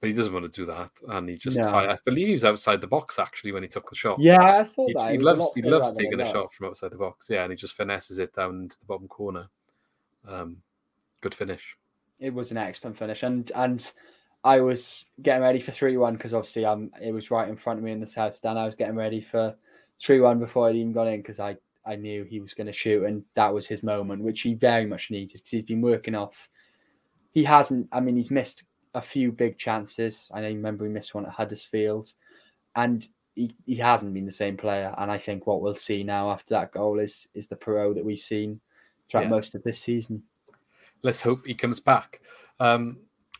[0.03, 1.71] But he doesn't want to do that, and he just No.
[1.71, 1.87] fire.
[1.87, 4.19] I believe he was outside the box actually when he took the shot.
[4.19, 5.11] Yeah, I thought He, that.
[5.11, 7.55] he a loves, he loves taking a shot from outside the box, yeah, and he
[7.55, 9.47] just finesses it down into the bottom corner.
[10.27, 10.57] Um,
[11.21, 11.77] good finish.
[12.19, 13.89] It was an excellent finish, and and
[14.43, 17.79] I was getting ready for three one because obviously um it was right in front
[17.79, 18.59] of me in the south stand.
[18.59, 19.55] I was getting ready for
[20.01, 21.55] three one before I'd even gone in because I
[21.87, 24.85] I knew he was going to shoot, and that was his moment, which he very
[24.85, 26.49] much needed because he's been working off.
[27.31, 27.87] He hasn't.
[27.93, 28.63] I mean, he's missed
[28.93, 30.29] a few big chances.
[30.33, 32.11] I know you remember he missed one at Huddersfield,
[32.75, 34.93] and he, he hasn't been the same player.
[34.97, 38.05] And I think what we'll see now after that goal is is the Piroe that
[38.05, 38.59] we've seen
[39.09, 39.29] throughout Yeah.
[39.29, 40.23] most of this season.
[41.01, 42.21] let's hope he comes back.
[42.59, 42.99] Um,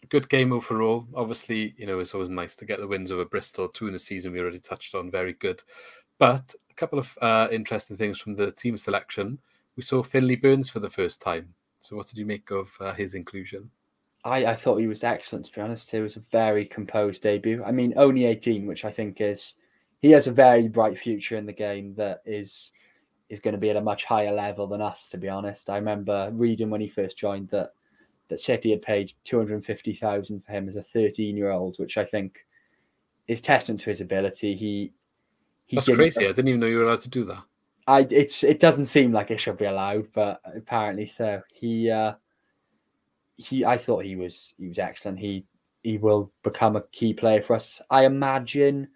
[0.09, 1.07] good game overall.
[1.15, 3.69] Obviously, you know, it's always nice to get the wins over Bristol.
[3.69, 5.61] Two in the season we already touched on, very good.
[6.19, 9.39] But a couple of uh, interesting things from the team selection.
[9.77, 11.53] We saw Finley Burns for the first time.
[11.79, 13.71] So, what did you make of uh, his inclusion?
[14.25, 15.93] I, I thought he was excellent, to be honest.
[15.93, 17.63] It was a very composed debut.
[17.63, 19.55] I mean, only 18, which I think is
[20.01, 22.71] he has a very bright future in the game that is
[23.29, 25.69] is going to be at a much higher level than us, to be honest.
[25.69, 27.71] I remember reading when he first joined that
[28.29, 32.45] that City had paid 250,000 for him as a 13 year old, which I think
[33.27, 34.55] is testament to his ability.
[34.55, 34.93] He
[35.65, 36.25] he That's crazy.
[36.25, 37.43] I didn't even know you were allowed to do that.
[37.87, 41.41] I it's it doesn't seem like it should be allowed, but apparently so.
[41.53, 42.13] He uh
[43.37, 45.19] he I thought he was he was excellent.
[45.19, 45.45] He
[45.83, 47.81] he will become a key player for us.
[47.89, 48.87] I imagine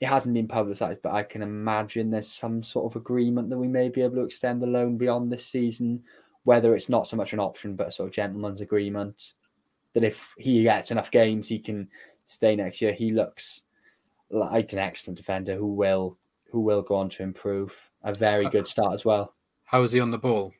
[0.00, 3.68] it hasn't been publicized, but I can imagine there's some sort of agreement that we
[3.68, 6.02] may be able to extend the loan beyond this season,
[6.42, 9.34] whether it's not so much an option, but a sort of gentleman's agreement.
[9.94, 11.88] That if he gets enough games, he can
[12.26, 12.92] stay next year.
[12.92, 13.62] He looks
[14.30, 16.18] like an excellent defender who will
[16.50, 17.72] who will go on to improve.
[18.02, 19.34] A very good start as well.
[19.64, 20.52] How is he on the ball?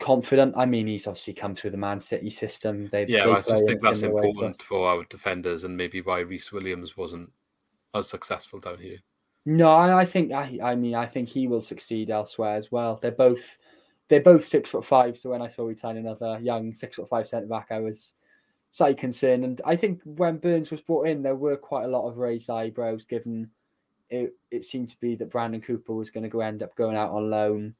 [0.00, 0.54] Confident.
[0.56, 2.88] I mean, he's obviously come through the Man City system.
[2.88, 6.00] They, Yeah, they I just think that's similar way important for our defenders and maybe
[6.00, 7.32] why Rhys Williams wasn't
[7.94, 8.98] as successful down here.
[9.44, 12.98] No, I, I think I, I mean I think he will succeed elsewhere as well.
[13.02, 13.58] They're both
[14.08, 15.18] they're both six foot five.
[15.18, 18.14] So when I saw we sign another young six foot five centre back, I was
[18.70, 19.44] slightly concerned.
[19.44, 22.50] And I think when Burns was brought in, there were quite a lot of raised
[22.50, 23.50] eyebrows given
[24.10, 26.96] it, it seemed to be that Brandon Cooper was going to go end up going
[26.96, 27.74] out on loan.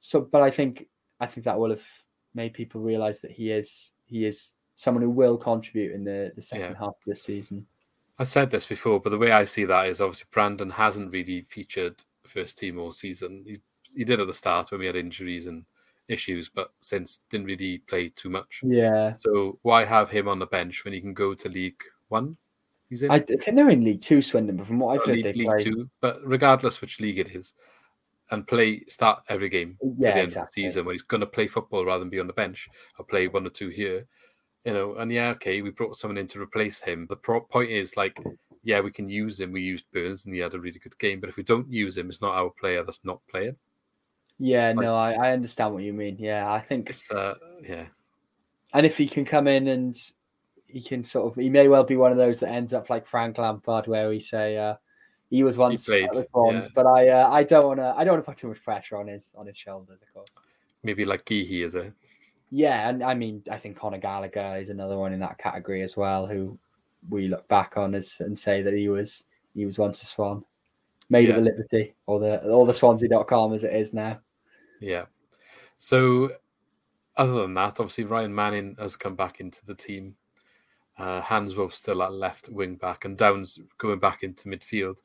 [0.00, 0.88] So but I think
[1.22, 1.84] I think that will have
[2.34, 6.42] made people realise that he is he is someone who will contribute in the, the
[6.42, 6.78] second Yeah.
[6.78, 7.64] half of the season.
[8.18, 11.42] I said this before, but the way I see that is obviously Brandon hasn't really
[11.42, 13.44] featured first team all season.
[13.46, 13.60] He,
[13.96, 15.64] he did at the start when we had injuries and
[16.08, 18.60] issues, but since didn't really play too much.
[18.64, 19.14] Yeah.
[19.16, 22.36] So why have him on the bench when he can go to League One?
[22.90, 25.24] He's in I think they're in League Two, Swindon, but from what I've heard, League,
[25.24, 25.64] they League play.
[25.64, 27.54] Two, but regardless which league it is,
[28.32, 30.42] and play start every game to the end exactly.
[30.42, 32.68] of the season when he's going to play football rather than be on the bench
[32.98, 34.06] or play one or two here,
[34.64, 34.96] you know.
[34.96, 37.06] And yeah, okay, we brought someone in to replace him.
[37.08, 38.18] The pro- point is like,
[38.64, 39.52] yeah, we can use him.
[39.52, 41.96] We used Burns and he had a really good game, but if we don't use
[41.96, 43.56] him, it's not our player that's not playing.
[44.38, 46.16] Yeah, Like- no, I, I understand what you mean.
[46.18, 47.86] Yeah, I think, It's uh, yeah,
[48.72, 49.96] and if he can come in and
[50.66, 53.06] he can sort of, he may well be one of those that ends up like
[53.06, 54.74] Frank Lampard, where we say uh,
[55.32, 56.72] he was once played, at the Swans, yeah.
[56.74, 58.96] but I, uh, I don't want to, I don't want to put too much pressure
[58.98, 60.28] on his on his shoulders, of course.
[60.82, 61.92] maybe like Guehi is a
[62.50, 65.96] Yeah, and I mean, I think Conor Gallagher is another one in that category as
[65.96, 66.58] well, who
[67.08, 69.24] we look back on as and say that he was
[69.54, 70.44] he was once a Swan,
[71.08, 71.42] made of Yeah.
[71.42, 74.20] a Liberty, or the or the Swansea.com as it is now.
[74.80, 75.06] Yeah.
[75.78, 76.30] So,
[77.16, 80.14] other than that, obviously Ryan Manning has come back into the team.
[80.98, 84.98] Uh, Hannes Wolf still at left wing back, and Downes going back into midfield.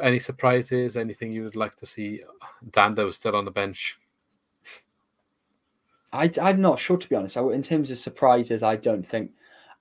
[0.00, 0.96] Any surprises?
[0.96, 2.22] Anything you would like to see?
[2.70, 3.98] Dhanda is still on the bench.
[6.12, 7.36] I, I'm not sure to be honest.
[7.36, 9.32] I, in terms of surprises, I don't think.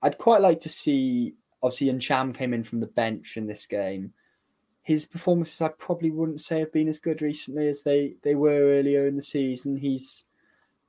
[0.01, 1.36] I'd quite like to see.
[1.62, 4.12] Obviously, Cham came in from the bench in this game.
[4.82, 8.74] His performances, I probably wouldn't say have been as good recently as they they were
[8.80, 9.78] earlier in the season.
[9.78, 10.26] He's,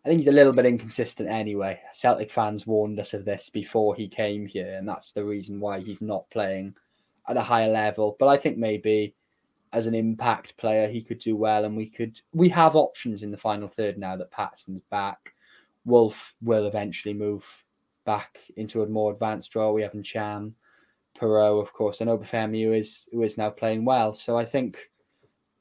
[0.05, 1.81] I think he's a little bit inconsistent anyway.
[1.93, 5.81] Celtic fans warned us of this before he came here, and that's the reason why
[5.81, 6.75] he's not playing
[7.27, 8.17] at a higher level.
[8.19, 9.15] But I think maybe
[9.73, 13.31] as an impact player, he could do well, and we could we have options in
[13.31, 15.33] the final third now that Paterson's back.
[15.87, 17.45] Wolf will eventually move
[18.05, 19.75] back into a more advanced role.
[19.75, 20.55] We have Cham,
[21.19, 24.13] Piroe, of course, and Obafemi, who is who is now playing well.
[24.13, 24.79] So I think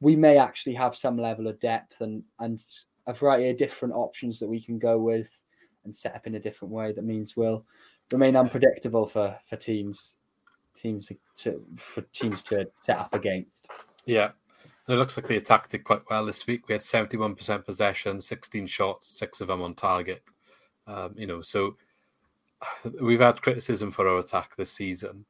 [0.02, 2.62] we may actually have some level of depth and and
[3.08, 5.43] a variety of different options that we can go with
[5.86, 6.91] and set up in a different way.
[6.91, 7.66] That means we'll
[8.12, 10.18] remain unpredictable for for teams
[10.76, 13.68] teams to for teams to set up against.
[14.06, 14.32] Yeah.
[14.88, 16.68] It looks like they attacked it quite well this week.
[16.68, 20.24] We had 71% possession, 16 shots, six of them on target.
[20.88, 21.78] Um, you know, so
[23.01, 25.26] we've had criticism for our attack this season.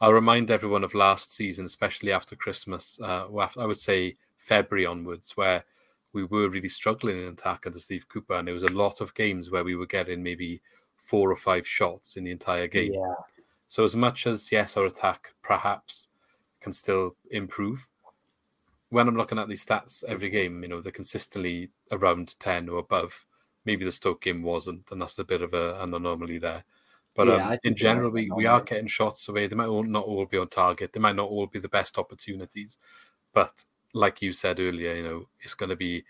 [0.00, 3.26] I'll remind everyone of last season, especially after Christmas, uh,
[3.58, 5.64] I would say February onwards, where
[6.12, 8.34] we were really struggling in attack under Steve Cooper.
[8.34, 10.62] And there was a lot of games where we were getting maybe
[10.96, 12.94] four or five shots in the entire game.
[12.94, 13.14] Yeah.
[13.68, 16.08] So as much as yes, our attack perhaps
[16.60, 17.86] can still improve.
[18.90, 22.78] When I'm looking at these stats every game, you know they're consistently around ten or
[22.78, 23.26] above.
[23.64, 26.64] Maybe the Stoke game wasn't, and that's a bit of a, an anomaly there.
[27.16, 29.46] But Yeah, um, in general, we, we are getting shots away.
[29.48, 30.92] They might all, not all be on target.
[30.92, 32.78] They might not all be the best opportunities.
[33.32, 33.64] But
[33.96, 36.04] like you said earlier, you know, it's going to be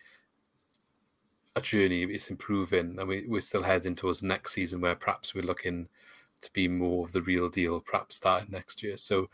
[1.55, 2.03] a journey.
[2.03, 5.89] It's improving, and we, we're still heading towards next season where perhaps we're looking
[6.43, 8.99] to be more of the real deal, perhaps starting next year.
[8.99, 9.31] So,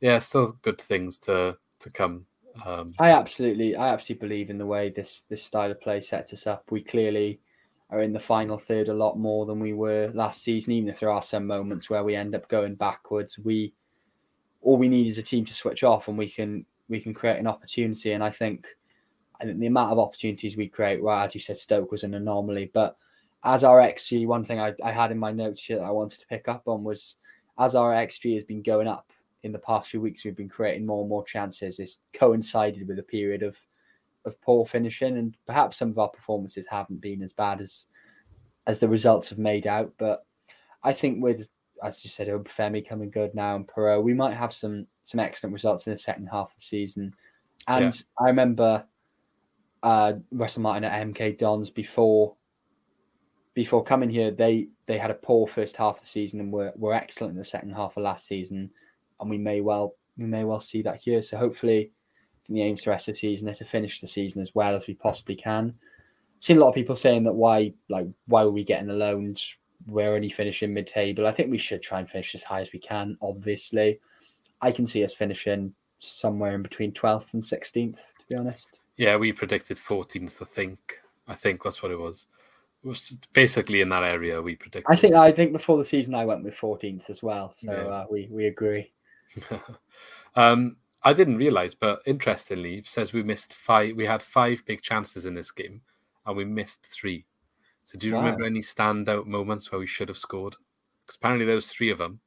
[0.00, 2.26] yeah, still good things to to come.
[2.64, 6.32] Um, I absolutely, I absolutely believe in the way this this style of play sets
[6.32, 6.64] us up.
[6.70, 7.38] We clearly
[7.90, 10.72] are in the final third a lot more than we were last season.
[10.72, 13.74] Even if there are some moments where we end up going backwards, we
[14.62, 17.38] all we need is a team to switch off, and we can we can create
[17.38, 18.12] an opportunity.
[18.12, 18.66] And I think,
[19.40, 22.14] I think the amount of opportunities we create, well, as you said, Stoke was an
[22.14, 22.96] anomaly, but
[23.44, 26.20] as our XG, one thing I, I had in my notes here that I wanted
[26.20, 27.16] to pick up on was
[27.58, 29.10] as our XG has been going up
[29.42, 31.78] in the past few weeks, we've been creating more and more chances.
[31.78, 33.56] It's coincided with a period of
[34.26, 37.86] of poor finishing, and perhaps some of our performances haven't been as bad as
[38.66, 39.92] as the results have made out.
[39.98, 40.26] But
[40.82, 41.48] I think with,
[41.82, 45.52] as you said, Obafemi coming good now and Piroe, we might have some some excellent
[45.52, 47.12] results in the second half of the season.
[47.68, 48.84] And I remember
[49.82, 52.34] uh, Russell Martin at MK Dons before
[53.54, 56.72] before coming here, they they had a poor first half of the season and were,
[56.76, 58.70] were excellent in the second half of last season,
[59.20, 61.22] and we may well we may well see that here.
[61.22, 61.92] So hopefully,
[62.48, 64.74] the aim for the rest of the season is to finish the season as well
[64.74, 65.74] as we possibly can.
[66.38, 68.94] I've seen a lot of people saying that why like why were we getting the
[68.94, 69.56] loans?
[69.86, 71.26] We're only finishing mid table.
[71.26, 74.00] I think we should try and finish as high as we can, obviously.
[74.60, 78.78] I can see us finishing somewhere in between 12th and 16th, to be honest.
[78.96, 81.00] Yeah, we predicted 14th, I think.
[81.26, 82.26] I think that's what it was.
[82.84, 84.92] It was basically in that area we predicted.
[84.92, 87.52] I think I think before the season I went with 14th as well.
[87.54, 87.94] So Yeah.
[87.94, 88.90] uh, we we agree.
[90.34, 93.96] um, I didn't realize, but interestingly, says we missed five.
[93.96, 95.82] We had five big chances in this game,
[96.26, 97.26] and we missed three.
[97.84, 98.22] So, do you Wow.
[98.22, 100.56] remember any standout moments where we should have scored?
[101.06, 102.20] Because apparently there was three of them.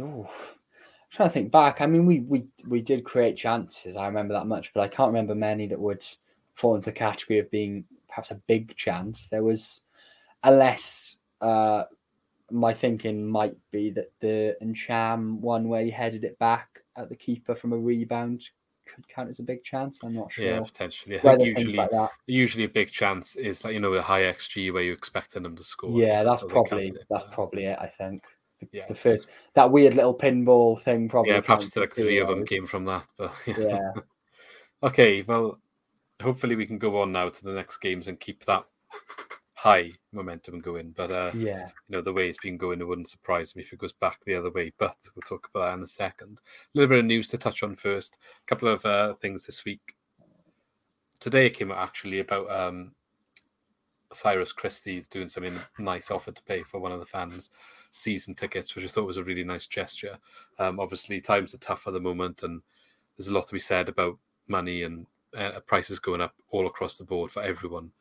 [0.00, 0.56] Oh, I'm
[1.10, 1.80] trying to think back.
[1.80, 3.96] I mean, we we we did create chances.
[3.96, 6.04] I remember that much, but I can't remember many that would
[6.54, 9.28] fall into the category of being perhaps a big chance.
[9.28, 9.82] There was,
[10.42, 11.84] unless uh,
[12.50, 17.16] my thinking might be that the Encham one where he headed it back at the
[17.16, 18.42] keeper from a rebound
[18.94, 20.00] could count as a big chance.
[20.02, 20.44] I'm not sure.
[20.44, 21.18] Yeah, potentially.
[21.18, 22.10] I think usually, like that.
[22.26, 25.56] usually a big chance is like you know a high xG where you're expecting them
[25.56, 25.90] to score.
[25.98, 27.78] Yeah, that's probably that's probably it.
[27.80, 28.22] I think
[28.60, 28.86] the, Yeah.
[28.88, 31.32] the first that weird little pinball thing probably.
[31.32, 33.06] yeah, perhaps like three of them came from that.
[33.16, 33.92] But Yeah.
[34.82, 35.58] okay, well,
[36.20, 38.64] hopefully we can go on now to the next games and keep that
[39.62, 40.90] high momentum going.
[40.90, 41.68] But uh, Yeah.
[41.88, 44.18] you know the way it's been going, it wouldn't surprise me if it goes back
[44.24, 44.72] the other way.
[44.76, 46.40] But we'll talk about that in a second.
[46.40, 48.18] A little bit of news to touch on first.
[48.42, 49.94] A couple of uh, things this week.
[51.20, 52.92] Today it came out actually about um,
[54.12, 57.50] Cyrus Christie's doing something nice offer to pay for one of the fans'
[57.92, 60.18] season tickets, which I thought was a really nice gesture.
[60.58, 62.60] Um, obviously, times are tough at the moment, and
[63.16, 65.06] there's a lot to be said about money and
[65.36, 67.92] uh, prices going up all across the board for everyone.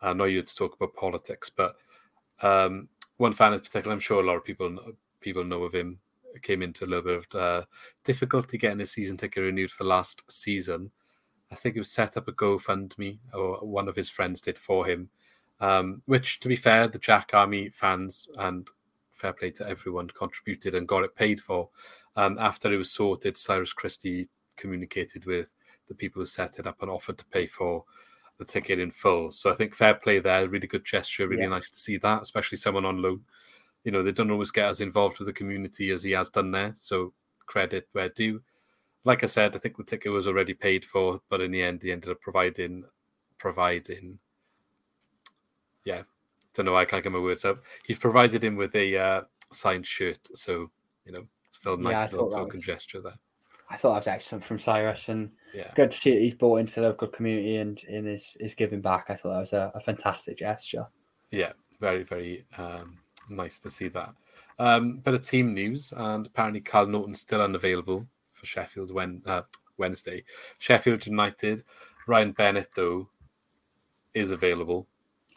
[0.00, 1.76] I know you had to talk about politics, but
[2.42, 5.74] um, one fan in particular, I'm sure a lot of people know, people know of
[5.74, 6.00] him,
[6.42, 7.64] came into a little bit of uh,
[8.04, 10.90] difficulty getting his season ticket renewed for last season.
[11.50, 14.84] I think he was set up a GoFundMe, or one of his friends did for
[14.86, 15.08] him.
[15.60, 18.68] Um, which, to be fair, the Jack Army fans and
[19.12, 21.70] fair play to everyone contributed and got it paid for.
[22.16, 25.52] Um, after it was sorted, Cyrus Christie communicated with
[25.88, 27.84] the people who set it up and offered to pay for
[28.38, 29.30] the ticket in full.
[29.32, 31.48] So I think fair play there, really good gesture, really Yeah.
[31.48, 33.24] nice to see that, especially someone on loan.
[33.84, 36.50] You know, they don't always get as involved with the community as he has done
[36.50, 36.72] there.
[36.76, 37.14] So
[37.46, 38.42] credit where due.
[39.04, 41.82] Like I said, I think the ticket was already paid for, but in the end,
[41.82, 42.84] he ended up providing,
[43.38, 44.18] providing.
[45.84, 46.02] Yeah,
[46.54, 47.62] don't know why I can't get my words up.
[47.86, 49.22] He's provided him with a uh,
[49.52, 50.70] signed shirt, so
[51.04, 53.14] you know, still a Yeah, nice little token was- gesture there.
[53.70, 55.70] I thought that was excellent from Cyrus, and Yeah.
[55.74, 58.82] good to see that he's brought into the local community and in is is giving
[58.82, 59.06] back.
[59.08, 60.86] I thought that was a, a fantastic gesture.
[61.30, 62.98] Yeah, very, very um,
[63.30, 64.14] nice to see that.
[64.58, 69.42] Um, bit of team news, and apparently Carl Naughton's still unavailable for Sheffield when uh,
[69.78, 70.24] Wednesday.
[70.58, 71.62] Sheffield United,
[72.06, 73.08] Ryan Bennett though
[74.12, 74.86] is available.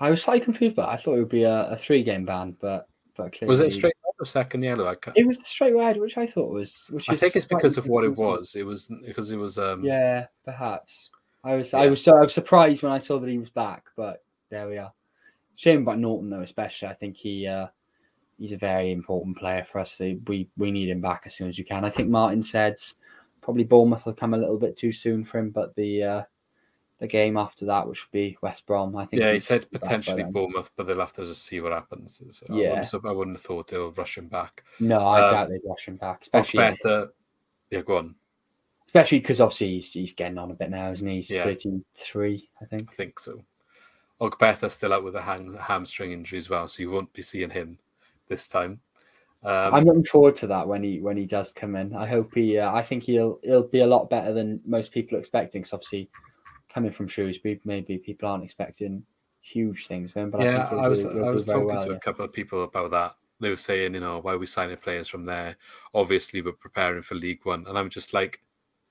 [0.01, 2.57] I was slightly confused, but I thought it would be a, a three game ban,
[2.59, 4.87] but but clearly Was it straight or second yellow?
[4.87, 6.87] I, can't, It was a straight red, which I thought was.
[6.89, 8.55] Which I think it's because of what it was.
[8.55, 9.57] It was because it was.
[9.57, 11.09] Um, Yeah, perhaps.
[11.43, 13.85] I was I was so I was surprised when I saw that he was back,
[13.95, 14.91] but there we are.
[15.55, 16.89] Shame about Naughton though, especially.
[16.89, 17.67] I think he uh,
[18.37, 19.93] he's a very important player for us.
[19.93, 21.85] So we we need him back as soon as we can.
[21.85, 22.75] I think Martin said
[23.41, 26.23] probably Bournemouth will come a little bit too soon for him, but the uh,
[26.99, 29.21] the game after that, which would be West Brom, I think.
[29.21, 30.23] Yeah, he said potentially.
[30.23, 32.21] Bournemouth, but they'll have to just see what happens.
[32.31, 32.69] So I, Yeah.
[32.71, 34.63] wouldn't, I wouldn't have thought they'll rush him back.
[34.79, 37.11] No, I Um, doubt they'd rush him back, especially better.
[37.71, 38.15] Yeah, go on.
[38.87, 41.17] especially because obviously he's, he's getting on a bit now, isn't he?
[41.17, 41.43] He's Yeah.
[41.43, 42.89] thirty three, I think.
[42.91, 43.43] I think so.
[44.19, 47.49] Ogbeta's still out with a hang, hamstring injury as well, so you won't be seeing
[47.51, 47.79] him
[48.27, 48.81] this time.
[49.43, 51.95] Um, I'm looking forward to that when he when he does come in.
[51.95, 52.57] I hope he.
[52.57, 55.61] Uh, I think he'll he'll be a lot better than most people are expecting.
[55.61, 56.09] Because obviously,
[56.73, 59.03] coming from Shrewsbury, maybe people aren't expecting
[59.41, 60.29] huge things from him.
[60.31, 61.95] But yeah, I, think I was do- I was talking well, to yeah.
[61.95, 63.15] a couple of people about that.
[63.39, 65.55] They were saying, you know, why are we signing players from there?
[65.93, 68.41] Obviously, we're preparing for League One, and I'm just like,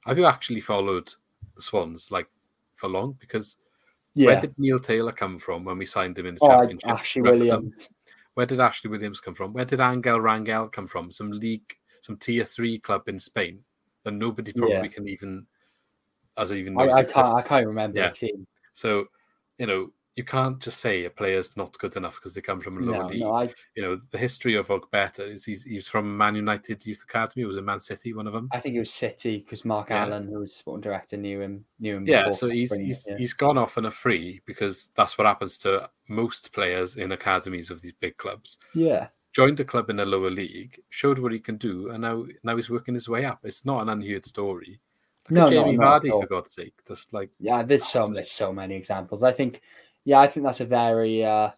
[0.06, 1.12] have you actually followed
[1.54, 2.28] the Swans like
[2.76, 3.16] for long?
[3.20, 3.56] Because
[4.14, 6.90] where did Neil Taylor come from when we signed him in the Oh, championship?
[6.90, 7.90] Ashley Williams.
[8.34, 9.52] Where did Ashley Williams come from?
[9.52, 11.10] Where did Angel Rangel come from?
[11.10, 13.60] Some league, some tier three club in Spain
[14.04, 14.86] that nobody probably Yeah.
[14.86, 15.46] can even,
[16.38, 17.36] as even I, I can't.
[17.36, 18.10] I can't remember Yeah.
[18.10, 18.46] the team.
[18.72, 19.06] So,
[19.58, 22.78] you know, you can't just say a player's not good enough because they come from
[22.78, 23.20] a lower No, league.
[23.20, 23.34] no.
[23.34, 27.42] I You know, the history of Ogbeta is he's, he's from Man United Youth Academy.
[27.42, 28.12] He was it Man City?
[28.14, 28.48] One of them.
[28.52, 30.02] I think it was City because Mark Yeah.
[30.06, 31.64] Allen, who was sporting director, knew him.
[31.78, 32.06] Knew him.
[32.08, 33.16] Yeah, so he's bringing it, he's yeah.
[33.16, 37.70] he's gone off on a free because that's what happens to most players in academies
[37.70, 38.58] of these big clubs.
[38.74, 39.08] yeah.
[39.34, 42.56] Joined a club in a lower league, showed what he can do, and now now
[42.56, 43.38] he's working his way up.
[43.44, 44.80] It's not an unheard story.
[45.30, 46.74] Look No, Jamie Vardy for God's sake.
[46.86, 49.22] Just like Yeah, there's so Just- there's so many examples.
[49.22, 49.60] I think,
[50.04, 51.50] yeah, I think that's a very uh,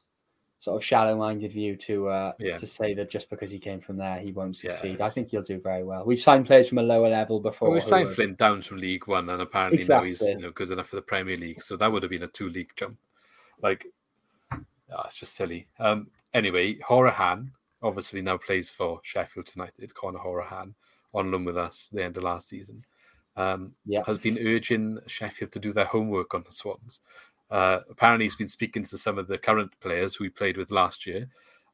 [0.59, 2.57] sort of shallow-minded view to uh, Yeah.
[2.57, 5.01] to say that just because he came from there, he won't succeed.
[5.01, 6.05] I think he'll do very well.
[6.05, 7.69] We've signed players from a lower level before.
[7.69, 10.71] well, we signed Flynn Downes from League One, and apparently now he's you know good
[10.71, 11.63] enough for the Premier League.
[11.63, 12.99] So that would have been a two-league jump.
[13.63, 13.87] Like,
[14.53, 15.67] ah, it's just silly.
[15.79, 17.51] Um, anyway, Hourihane
[17.83, 19.95] obviously now plays for Sheffield United.
[19.95, 20.75] Conor Hourihane
[21.15, 22.85] on loan with us the end of last season.
[23.37, 24.03] Um, Yeah.
[24.07, 27.01] has been urging Sheffield to do their homework on the Swans.
[27.51, 30.71] Uh, apparently, he's been speaking to some of the current players who we played with
[30.71, 31.29] last year,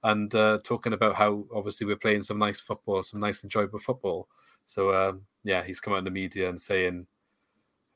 [0.05, 4.29] and uh, talking about how obviously we're playing some nice football, some nice enjoyable football.
[4.65, 7.07] So um, yeah, he's come out in the media and saying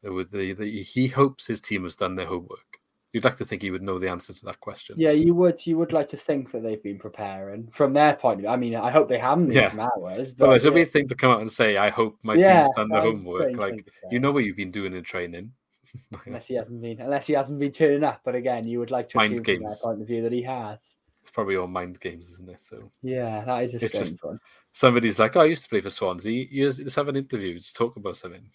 [0.02, 2.79] with the, the he hopes his team has done their homework.
[3.12, 4.94] You'd like to think he would know the answer to that question.
[4.98, 8.34] Yeah, you would you would like to think that they've been preparing from their point
[8.38, 8.48] of view.
[8.48, 9.70] I mean, I hope they haven't been Yeah.
[9.70, 10.30] from ours.
[10.30, 12.62] But But it's a weird thing to come out and say, I hope my Yeah,
[12.62, 13.56] team's done their that is a homework.
[13.56, 13.98] Like thing to say.
[14.12, 15.52] you know what you've been doing in training.
[16.26, 18.20] unless he hasn't been unless he hasn't been turning up.
[18.24, 19.80] But again, you would like to Mind assume from their games.
[19.82, 20.78] point of view that he has.
[21.22, 22.60] It's probably all mind games, isn't it?
[22.60, 24.38] So Yeah, that is a It's strange just- one.
[24.70, 26.46] somebody's like, "Oh, I used to play for Swansea.
[26.48, 28.48] You just have an interview, just talk about something."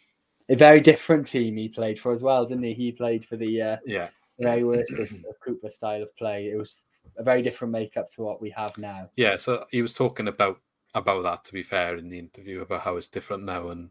[0.47, 2.73] A very different team he played for as well, didn't he?
[2.73, 4.09] He played for the uh, Yeah,
[4.39, 6.49] very worst of, of Cooper style of play.
[6.49, 6.75] It was
[7.17, 9.09] a very different makeup to what we have now.
[9.15, 9.37] yeah.
[9.37, 10.59] So he was talking about
[10.93, 11.43] about that.
[11.45, 13.89] To be fair, in the interview about how it's different now, and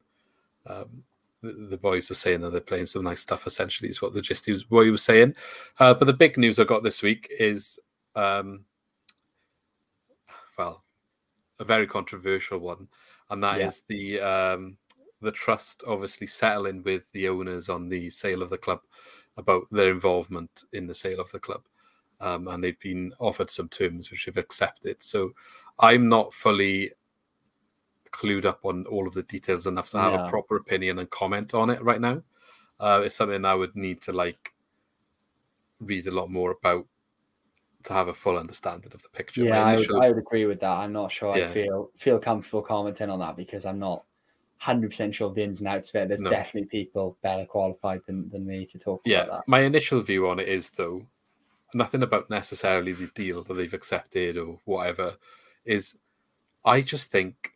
[0.67, 1.05] um,
[1.43, 3.47] the, the boys are saying that they're playing some nice stuff.
[3.47, 5.35] Essentially, is what the gist he was what he was saying.
[5.79, 7.79] Uh, but the big news I got this week is,
[8.15, 8.65] um,
[10.59, 10.85] well,
[11.59, 12.89] a very controversial one,
[13.31, 13.97] and that is Yeah.
[13.97, 14.77] the um,
[15.23, 18.81] the trust obviously settling with the owners on the sale of the club
[19.37, 21.63] about their involvement in the sale of the club.
[22.21, 25.03] Um, and they've been offered some terms which they've accepted.
[25.03, 25.33] So
[25.79, 26.93] I'm not fully
[28.13, 30.25] clued up on all of the details enough to have No.
[30.25, 32.23] a proper opinion and comment on it right now.
[32.79, 34.53] Uh, it's something I would need to like
[35.81, 36.87] read a lot more about
[37.83, 39.43] to have a full understanding of the picture.
[39.45, 40.71] Yeah, I would, I would agree with that.
[40.71, 41.51] I'm not sure Yeah.
[41.51, 44.05] I feel feel comfortable commenting on that because I'm not
[44.65, 46.09] hundred percent sure of the ins and outs of it.
[46.09, 46.31] There's No.
[46.31, 49.49] definitely people better qualified than, than me to talk yeah, about that.
[49.49, 51.07] my initial view on it is though
[51.75, 55.17] nothing about necessarily the deal that they've accepted or whatever.
[55.65, 55.99] Is
[56.65, 57.53] I just think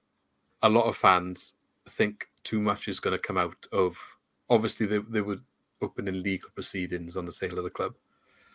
[0.62, 1.54] a lot of fans
[1.88, 3.96] think too much is going to come out of.
[4.50, 5.42] Obviously, they they would
[5.80, 7.94] open opening legal proceedings on the sale of the club.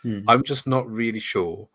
[0.01, 0.19] Hmm.
[0.27, 1.67] I'm just not really sure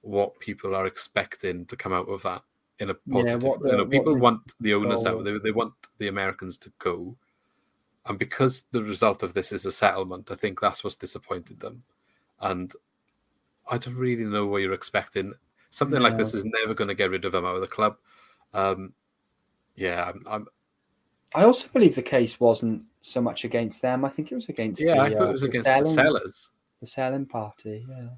[0.00, 2.42] what people are expecting to come out of that
[2.80, 3.42] in a positive.
[3.42, 5.24] what the- you know, people the want the owners goal- out.
[5.24, 7.16] They, they want the Americans to go,
[8.06, 11.84] and because the result of this is a settlement, I think that's what's disappointed them.
[12.40, 12.72] And
[13.70, 15.34] I don't really know what you're expecting.
[15.70, 17.96] Something like this is never going to get rid of them out of the club.
[18.54, 18.94] Um,
[19.76, 20.46] yeah, I'm, I'm
[21.34, 24.04] I also believe the case wasn't so much against them.
[24.04, 25.84] I think it was against yeah, the, I thought uh, it was the against the
[25.84, 26.50] selling- sellers.
[26.80, 27.84] the selling party.
[27.86, 28.08] Yeah.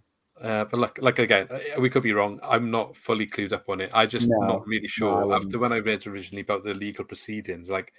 [0.41, 2.41] Uh, but like, like again, uh, we could be wrong.
[2.43, 3.91] I'm not fully clued up on it.
[3.93, 5.27] I just No, not really sure.
[5.27, 5.33] wouldn't.
[5.33, 7.93] After when I read originally about the legal proceedings, like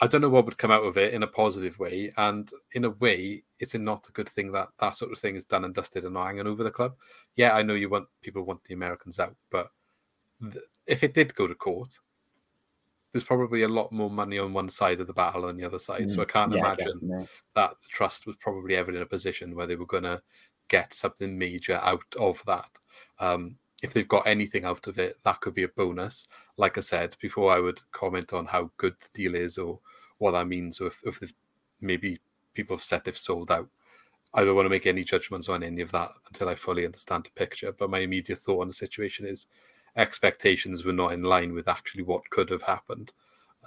[0.00, 2.84] I don't know what would come out of it in a positive way, and in
[2.84, 5.74] a way, it's not a good thing that that sort of thing is done and
[5.74, 6.96] dusted and not hanging over the club.
[7.36, 9.70] Yeah, I know you want people want the Americans out, but
[10.52, 11.98] th- if it did go to court,
[13.12, 15.78] there's probably a lot more money on one side of the battle than the other
[15.78, 16.08] side.
[16.10, 17.28] So I can't Mm, Yeah, imagine definitely.
[17.54, 20.22] that the trust was probably ever in a position where they were going to
[20.70, 22.70] get something major out of that.
[23.18, 26.28] Um, if they've got anything out of it, that could be a bonus.
[26.56, 29.78] Like I said before, I would comment on how good the deal is or
[30.18, 31.34] what that means, or if, if they've,
[31.80, 32.18] maybe
[32.54, 33.68] people have said they've sold out.
[34.32, 37.24] I don't want to make any judgments on any of that until I fully understand
[37.24, 37.72] the picture.
[37.72, 39.46] But my immediate thought on the situation is
[39.96, 43.12] expectations were not in line with actually what could have happened.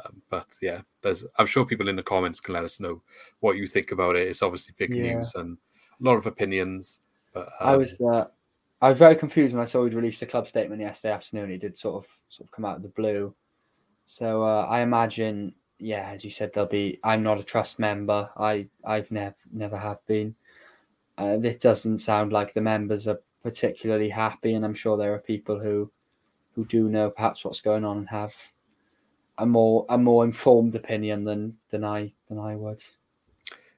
[0.05, 1.25] Um, but yeah, there's.
[1.37, 3.01] I'm sure people in the comments can let us know
[3.41, 4.27] what you think about it.
[4.27, 5.01] It's obviously big Yeah.
[5.01, 5.57] news and
[6.03, 6.99] lot of opinions.
[7.33, 8.25] But I um, was uh,
[8.81, 11.51] I was very confused when I saw he'd released a club statement yesterday afternoon.
[11.51, 13.33] It did sort of sort of come out of the blue.
[14.05, 16.99] So uh, I imagine, yeah, as you said, there'll be.
[17.03, 18.29] I'm not a trust member.
[18.37, 20.35] I I've never never have been.
[21.17, 25.19] Uh, this doesn't sound like the members are particularly happy, and I'm sure there are
[25.19, 25.89] people who
[26.55, 28.35] who do know perhaps what's going on and have
[29.37, 32.83] a more a more informed opinion than than I than I would.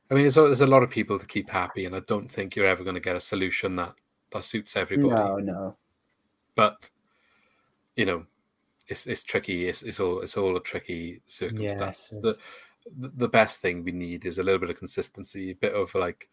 [0.10, 2.30] I mean, there's, a- there's a lot of people to keep happy, and I don't
[2.32, 3.94] think you're ever going to get a solution that
[4.32, 5.10] that suits everybody.
[5.14, 5.76] No, no.
[6.56, 6.90] But
[7.96, 8.26] you know,
[8.88, 9.68] it's it's tricky.
[9.68, 12.12] It's it's all it's all a tricky circumstance.
[12.14, 12.38] Yes, the
[13.00, 15.94] the the best thing we need is a little bit of consistency, a bit of
[15.96, 16.30] like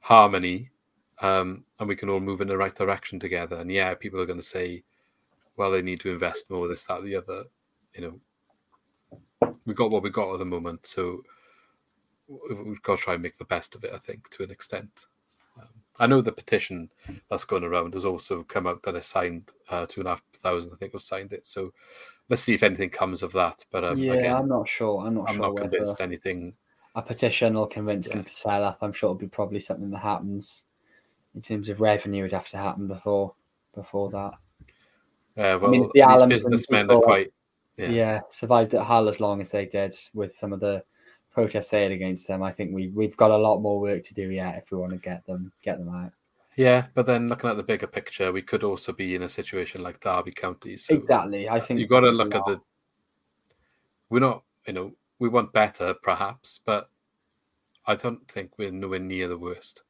[0.00, 0.70] harmony,
[1.22, 3.56] um, and we can all move in the right direction together.
[3.56, 4.82] And yeah, people are going to say,
[5.56, 7.44] well, they need to invest more, this, that, the other.
[7.94, 8.20] You
[9.42, 11.22] know, we got what we got at the moment, so
[12.64, 13.92] we've got to try and make the best of it.
[13.92, 15.06] I think to an extent.
[15.58, 15.68] Um,
[15.98, 16.90] I know the petition
[17.28, 20.22] that's going around has also come out that has signed uh, two and a half
[20.38, 20.72] thousand.
[20.72, 21.44] I think have signed it.
[21.44, 21.72] So
[22.28, 23.64] let's see if anything comes of that.
[23.70, 25.04] But um, yeah, again, I'm not sure.
[25.06, 26.54] I'm not I'm sure not convinced anything.
[26.94, 28.78] a petition will convince them to sell up.
[28.80, 30.64] I'm sure it'll be probably something that happens
[31.34, 32.22] in terms of revenue.
[32.22, 33.34] Would have to happen before
[33.74, 34.32] before that.
[35.36, 37.32] Uh, well, mean, the these businessmen are quite.
[37.76, 37.88] Yeah.
[37.88, 38.20] Yeah.
[38.30, 40.84] survived at Hull as long as they did with some of the
[41.32, 42.42] protests they had against them.
[42.42, 44.92] I think we we've got a lot more work to do yet if we want
[44.92, 46.12] to get them get them out.
[46.56, 49.82] Yeah, but then looking at the bigger picture, we could also be in a situation
[49.82, 50.76] like Derby County.
[50.76, 51.48] So exactly.
[51.48, 52.60] I think you've got to look at the.
[54.08, 56.90] We're not, you know, we want better, perhaps, but
[57.86, 59.82] I don't think we're nowhere near the worst.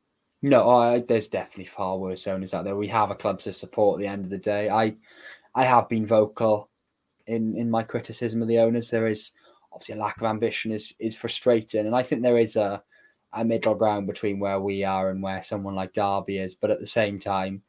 [0.42, 2.76] No, I, there's definitely far worse owners out there.
[2.76, 4.68] We have a club to support at the end of the day.
[4.68, 4.94] I
[5.54, 6.68] I have been vocal
[7.26, 8.90] in in my criticism of the owners.
[8.90, 9.32] There is
[9.72, 12.82] obviously a lack of ambition is is frustrating, and I think there is a
[13.32, 16.54] a middle ground between where we are and where someone like Derby is.
[16.54, 17.62] But at the same time,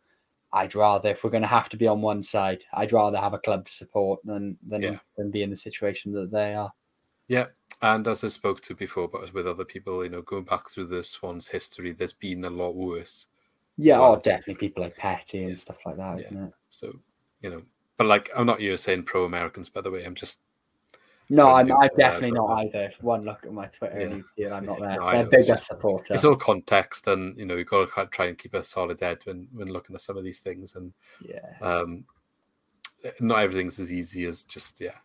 [0.54, 3.34] I'd rather if we're going to have to be on one side, I'd rather have
[3.34, 5.00] a club to support than than Yeah.
[5.18, 6.74] than be in the situation that they are.
[7.28, 7.48] Yeah,
[7.82, 10.88] and as I spoke to before, but with other people, you know, going back through
[10.88, 13.28] the Swans' history, there's been a lot worse.
[13.78, 14.12] Yeah, oh, well.
[14.14, 16.40] oh, definitely people like Petty and stuff like that, Yeah.
[16.40, 16.54] not it?
[16.70, 17.00] So,
[17.42, 17.62] you know,
[17.98, 20.04] but like, I'm not here saying pro Americans, by the way.
[20.04, 20.42] I'm just
[21.32, 22.92] No, I'm, I'm definitely not either.
[22.94, 24.06] If One look at my Twitter Yeah.
[24.08, 24.98] and you I'm not there.
[24.98, 26.14] No, They're know, it's bigger supporter.
[26.14, 29.20] it's all context, and you know, you've got to try and keep a solid head
[29.24, 30.92] when when looking at some of these things, and
[31.26, 32.04] yeah, um,
[33.22, 34.98] not everything's as easy as just yeah,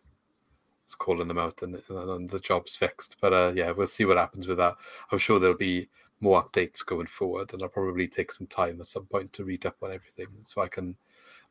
[0.83, 3.15] it's calling them out and, and the job's fixed.
[3.21, 4.75] But uh, yeah, we'll see what happens with that.
[5.13, 5.87] I'm sure there'll be
[6.19, 9.65] more updates going forward, and I'll probably take some time at some point to read
[9.65, 10.97] up on everything so I can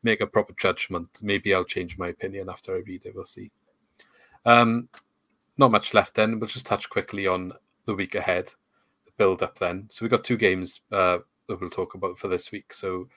[0.03, 1.09] make a proper judgment.
[1.23, 3.15] Maybe I'll change my opinion after I read it.
[3.15, 3.49] We'll see.
[4.47, 4.87] Um,
[5.57, 6.39] not much left then.
[6.39, 7.51] We'll just touch quickly on
[7.85, 8.53] the week ahead,
[9.05, 9.87] the build up then.
[9.89, 12.73] So we've got two games uh, that we'll talk about for this week.
[12.73, 13.09] So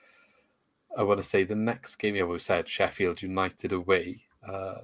[0.97, 4.23] I want to say the next game, yeah, we've said Sheffield United away.
[4.47, 4.79] Uh,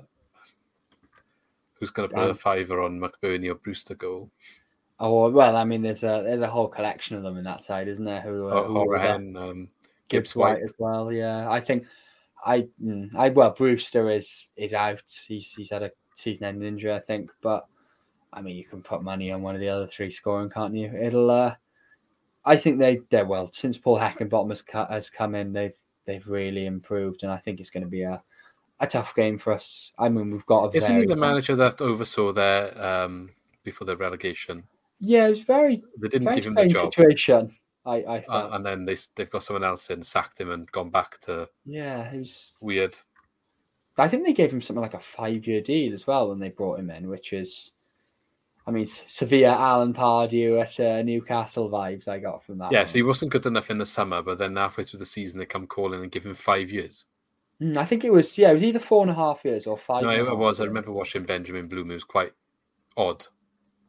[1.79, 4.29] who's going to put a fiver on McBurnie or Brewster goal?
[4.99, 7.87] Oh well, I mean, there's a there's a whole collection of them in that side,
[7.87, 8.21] isn't there?
[8.21, 8.73] Who, uh, Uh, who?
[8.73, 9.69] Horan, um,
[10.07, 10.63] Gibbs White White.
[10.63, 11.11] as well.
[11.11, 11.85] Yeah, I think
[12.43, 15.03] I mm, I well Brewster is is out.
[15.27, 17.31] He's he's had a season-ending injury, I think.
[17.41, 17.65] But
[18.33, 20.91] I mean, you can put money on one of the other three scoring, can't you?
[20.93, 21.31] It'll.
[21.31, 21.55] uh
[22.45, 25.51] I think they they're well since Paul Heckingbottom has cut, has come in.
[25.53, 28.21] They've they've really improved, and I think it's going to be a
[28.79, 29.91] a tough game for us.
[29.97, 33.31] I mean, we've got a Isn't very he the manager that oversaw their um,
[33.63, 34.63] before the relegation?
[34.99, 37.55] yeah, it's very They didn't very give him the job, situation.
[37.85, 40.89] I I uh, and then they they've got someone else in, sacked him, and gone
[40.89, 42.97] back to yeah, it was weird.
[43.99, 46.79] I think they gave him something like a five-year deal as well when they brought
[46.79, 47.71] him in, which is,
[48.65, 52.71] I mean, severe Alan Pardew at uh, Newcastle vibes I got from that.
[52.71, 52.87] Yeah, one.
[52.87, 55.45] so he wasn't good enough in the summer, but then halfway through the season they
[55.45, 57.05] come calling and give him five years.
[57.61, 59.77] Mm, I think it was yeah, it was either four and a half years or
[59.77, 60.03] five.
[60.03, 60.59] no, it was.
[60.59, 61.89] I remember watching Benjamin Bloom.
[61.89, 62.33] It was quite
[62.95, 63.25] odd.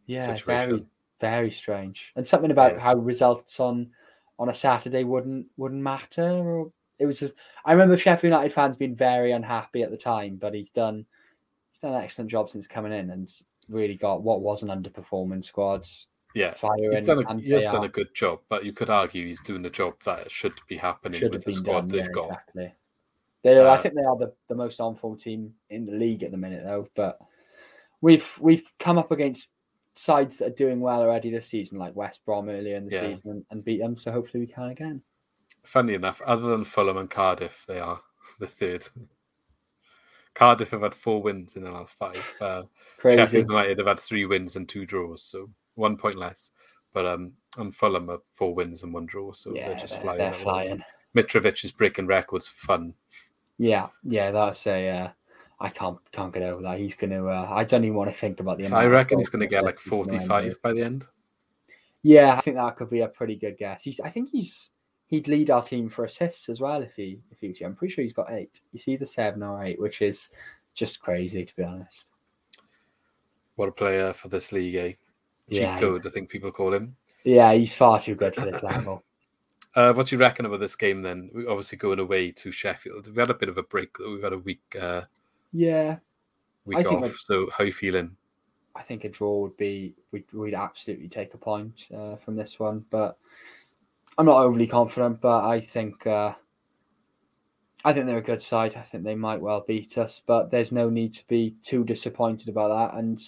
[0.06, 0.70] Yeah, situation.
[0.70, 0.86] very
[1.20, 2.80] very strange, and something about Yeah.
[2.80, 3.90] how results on
[4.38, 7.34] on a Saturday wouldn't wouldn't matter, or it was just.
[7.64, 11.06] I remember Sheffield United fans being very unhappy at the time, but he's done
[11.72, 13.30] he's done an excellent job since coming in and
[13.68, 16.96] really got what was an underperforming squads Yeah, firing.
[16.96, 19.40] he's done a, and he has done a good job, but you could argue he's
[19.42, 21.88] doing the job that should be happening should with the squad done.
[21.88, 22.24] they've yeah, got.
[22.24, 22.74] Exactly.
[23.44, 26.22] They, I Uh, think they are the, the most on form team in the league
[26.22, 26.88] at the minute, though.
[26.96, 27.18] But
[28.00, 29.50] we've we've come up against
[29.94, 33.10] sides that are doing well already this season, like West Brom earlier in the Yeah.
[33.10, 33.96] season, and, and beat them.
[33.96, 35.02] So hopefully we can again.
[35.68, 38.00] Funny enough, other than Fulham and Cardiff, they are
[38.40, 38.88] the third.
[40.34, 42.24] Cardiff have had four wins in the last five.
[42.40, 42.62] Uh.
[43.02, 46.52] Sheffield United have had three wins and two draws, so one point less.
[46.94, 50.02] But um, and Fulham have four wins and one draw, so yeah, they're just they're,
[50.02, 50.18] flying.
[50.18, 50.82] they're flying.
[51.14, 52.94] Mitrovic is breaking records for fun.
[53.58, 54.88] Yeah, yeah, that's a.
[54.88, 55.08] Uh,
[55.60, 56.78] I can't can't get over that.
[56.78, 57.28] He's going to.
[57.28, 58.64] Uh, I don't even want to think about the.
[58.64, 60.22] So I reckon he's going to get like he's gonna end with.
[60.22, 61.04] forty-five by the end.
[62.02, 63.82] Yeah, I think that could be a pretty good guess.
[63.82, 64.00] He's.
[64.00, 64.70] I think he's.
[65.08, 67.60] He'd lead our team for assists as well if he if he was.
[67.64, 68.60] I'm pretty sure he's got eight.
[68.72, 70.30] You see the seven or eight, which is
[70.74, 72.10] just crazy to be honest.
[73.56, 74.92] What a player for this league, eh?
[75.48, 76.94] Cheat Yeah, code, I think people call him.
[77.24, 79.02] Yeah, he's far too good for this level.
[79.74, 81.30] Uh, what do you reckon about this game then?
[81.32, 83.06] We obviously going away to Sheffield.
[83.06, 84.12] We've had a bit of a break though.
[84.12, 85.02] We've had a week uh,
[85.52, 85.98] Yeah,
[86.64, 87.12] week I think off.
[87.12, 88.16] that- So how you feeling?
[88.74, 92.58] I think a draw would be we'd, we'd absolutely take a point uh, from this
[92.58, 93.18] one, but
[94.18, 95.20] I'm not overly confident.
[95.20, 96.34] But I think uh,
[97.84, 98.76] I think they're a good side.
[98.76, 102.48] I think they might well beat us, but there's no need to be too disappointed
[102.48, 102.98] about that.
[102.98, 103.22] And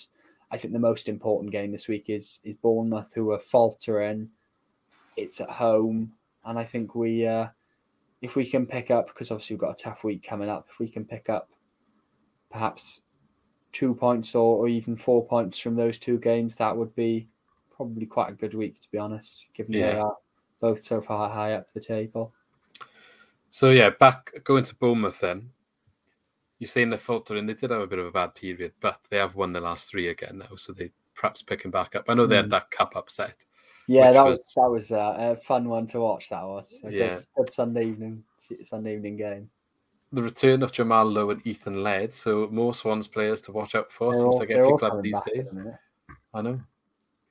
[0.50, 4.28] I think the most important game this week is is Bournemouth, who are faltering.
[5.16, 6.12] It's at home,
[6.44, 7.48] and I think we, uh,
[8.22, 10.78] if we can pick up, because obviously we've got a tough week coming up, if
[10.78, 11.50] we can pick up
[12.50, 13.00] perhaps
[13.72, 17.28] two points or, or even four points from those two games, that would be
[17.76, 19.92] probably quite a good week, to be honest, given Yeah.
[19.92, 20.16] they are
[20.60, 22.32] both so far high up the table.
[23.50, 25.50] So yeah, back going to Bournemouth then.
[26.58, 27.46] You're saying they're faltering.
[27.46, 29.90] They did have a bit of a bad period, but they have won the last
[29.90, 32.04] three again now, so they perhaps picking back up.
[32.08, 32.50] I know they had Mm.
[32.50, 33.46] that cup upset.
[33.86, 36.28] Yeah, that was, was- that was uh, a fun one to watch.
[36.28, 37.16] That was a Yeah.
[37.16, 38.24] good, good Sunday evening
[38.64, 39.50] Sunday evening game.
[40.12, 43.90] The return of Jamal Lowe and Ethan Laird, so more Swans players to watch out
[43.92, 44.12] for.
[44.12, 45.58] They're Seems all- like every club these back at the days.
[46.34, 46.60] I know.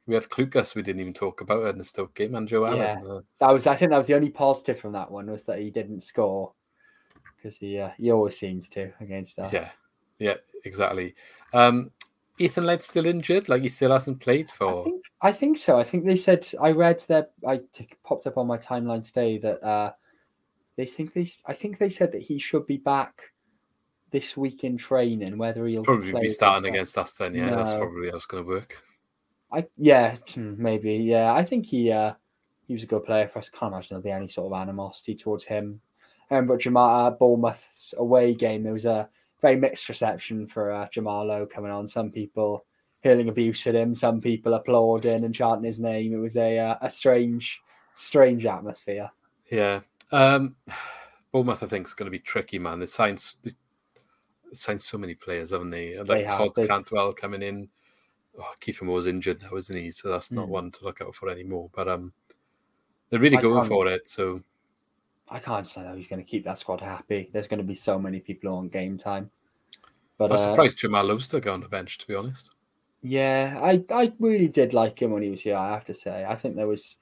[0.10, 2.98] We had Clucas we didn't even talk about in the Stoke game, and Joe Yeah.
[3.00, 3.12] Allen.
[3.18, 5.60] Uh, That was I think that was the only positive from that one was that
[5.60, 6.52] he didn't score
[7.38, 9.54] because he uh, he always seems to against us.
[9.54, 9.70] yeah,
[10.18, 11.14] yeah, exactly.
[11.54, 11.92] Um,
[12.40, 14.84] Ethan Laird still injured, like he still hasn't played I for.
[14.84, 15.78] think I think so.
[15.78, 19.38] I think they said I read that I t- popped up on my timeline today
[19.40, 19.92] that uh,
[20.76, 23.22] they think they I think they said that he should be back
[24.12, 25.38] this week in training.
[25.38, 27.36] Whether he'll Probably be starting against us then.
[27.36, 28.82] Yeah, that's probably how it's going to work.
[29.52, 31.34] I yeah hmm, maybe yeah.
[31.34, 32.14] I think he uh,
[32.68, 33.50] he was a good player for us.
[33.50, 35.82] Can't imagine there'll be any sort of animosity towards him.
[36.32, 39.10] Um, but Jamal uh, Bournemouth's away game, there was a
[39.42, 41.88] very mixed reception for uh, Jamal Lowe coming on.
[41.88, 42.66] Some people
[43.04, 46.14] hurling abuse at him, some people applauding and chanting his name.
[46.14, 47.60] It was a uh, a strange,
[47.96, 49.10] strange atmosphere.
[49.52, 49.82] Yeah.
[50.12, 50.56] Um,
[51.32, 52.80] Bournemouth, I think, is going to be tricky, man.
[52.80, 53.52] They signed, they
[54.54, 55.98] signed so many players, haven't they?
[55.98, 56.38] Like They have.
[56.38, 57.70] Todd Cantwell coming in.
[58.40, 59.92] Oh, Kieffer Moore's injured now, isn't he?
[59.92, 60.52] So that's not Mm.
[60.52, 61.70] one to look out for anymore.
[61.74, 62.14] But um,
[63.10, 64.08] they're really I going for it.
[64.08, 64.42] So
[65.30, 67.30] I can't understand how he's going to keep that squad happy.
[67.34, 69.30] There's going to be so many people on game time.
[70.18, 72.50] But I'm uh, surprised Jamal Lowe's still got on the bench, to be honest.
[73.02, 75.56] Yeah, I, I really did like him when he was here.
[75.56, 76.98] I have to say, I think there was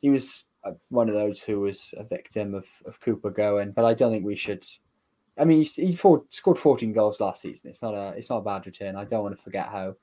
[0.00, 3.84] he was uh, one of those who was a victim of, of Cooper going, but
[3.84, 4.64] I don't think we should.
[5.38, 7.70] I mean, he fought, scored 14 goals last season.
[7.70, 8.96] It's not a it's not a bad return.
[8.96, 9.94] I don't want to forget how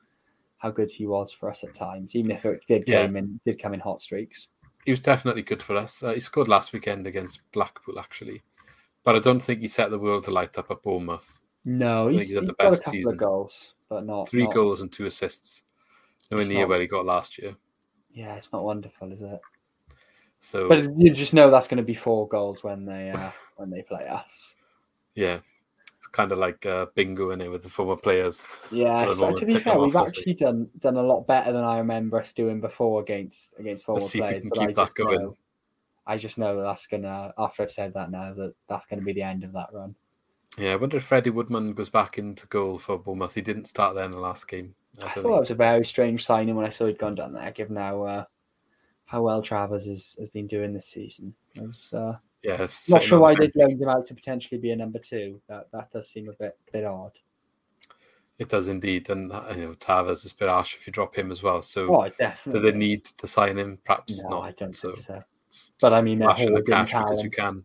[0.65, 3.05] how good he was for us at times, even if it did Yeah.
[3.05, 4.47] come in did come in hot streaks.
[4.83, 6.01] He was definitely good for us.
[6.01, 8.41] Uh, he scored last weekend against Blackpool, actually.
[9.03, 11.31] But I don't think he set the world to light up at Bournemouth.
[11.65, 13.13] No, he's, he's had he's the got a best couple season.
[13.13, 15.61] of goals, but not Three not- goals and two assists.
[16.31, 17.55] Nowhere It's near not- where he got last year.
[18.11, 19.39] Yeah, it's not wonderful, is it?
[20.39, 23.69] So But you just know that's going to be four goals when they uh, when
[23.69, 24.55] they play us.
[25.13, 25.39] yeah,
[26.15, 28.47] kind of like uh, bingo in it with the former players.
[28.71, 32.21] Yeah, so to be fair, we've actually done done a lot better than I remember
[32.21, 34.95] us doing before against against former Let's see if we can keep I that just
[34.95, 35.21] going.
[35.21, 35.37] Know,
[36.07, 37.33] I just know that that's gonna.
[37.37, 39.93] After I've said that now, that that's gonna be the end of that run.
[40.57, 43.35] Yeah, I wonder if Freddie Woodman goes back into goal for Bournemouth.
[43.35, 44.73] He didn't start there in the last game.
[44.97, 47.15] I I, thought think- that was a very strange signing when I saw he'd gone
[47.15, 48.23] down there, given how uh,
[49.03, 51.35] how well Travers has, has been doing this season.
[51.57, 52.15] I was uh,
[52.47, 53.53] it's not sure why they bench.
[53.55, 55.41] loaned him out to potentially be a number two.
[55.49, 57.11] That that does seem a bit bit odd.
[58.37, 61.15] It does indeed, and uh, you know Travers is a bit harsh if you drop
[61.15, 61.61] him as well.
[61.61, 62.71] So Oh, do definitely.
[62.71, 63.79] they need to sign him?
[63.85, 64.41] Perhaps no, not.
[64.43, 65.23] I don't so think so.
[65.79, 67.63] But I mean, they're flashing the cash because you can.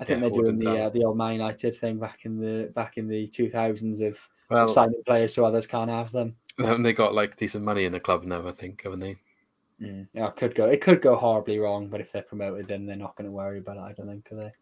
[0.00, 2.70] I think Yeah, they're doing the uh, the old Man United thing back in the
[2.74, 4.18] back in the two thousands of, of
[4.50, 6.36] Well, signing players so others can't have them.
[6.58, 8.46] haven't they got like decent money in the club now?
[8.46, 9.16] I think haven't they?
[9.80, 10.08] Mm.
[10.14, 12.96] Yeah, it could go it could go horribly wrong, but if they're promoted, then they're
[12.96, 13.80] not going to worry about it.
[13.80, 14.52] I don't think, are they?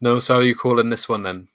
[0.00, 0.18] No.
[0.18, 1.48] So are you calling this one then?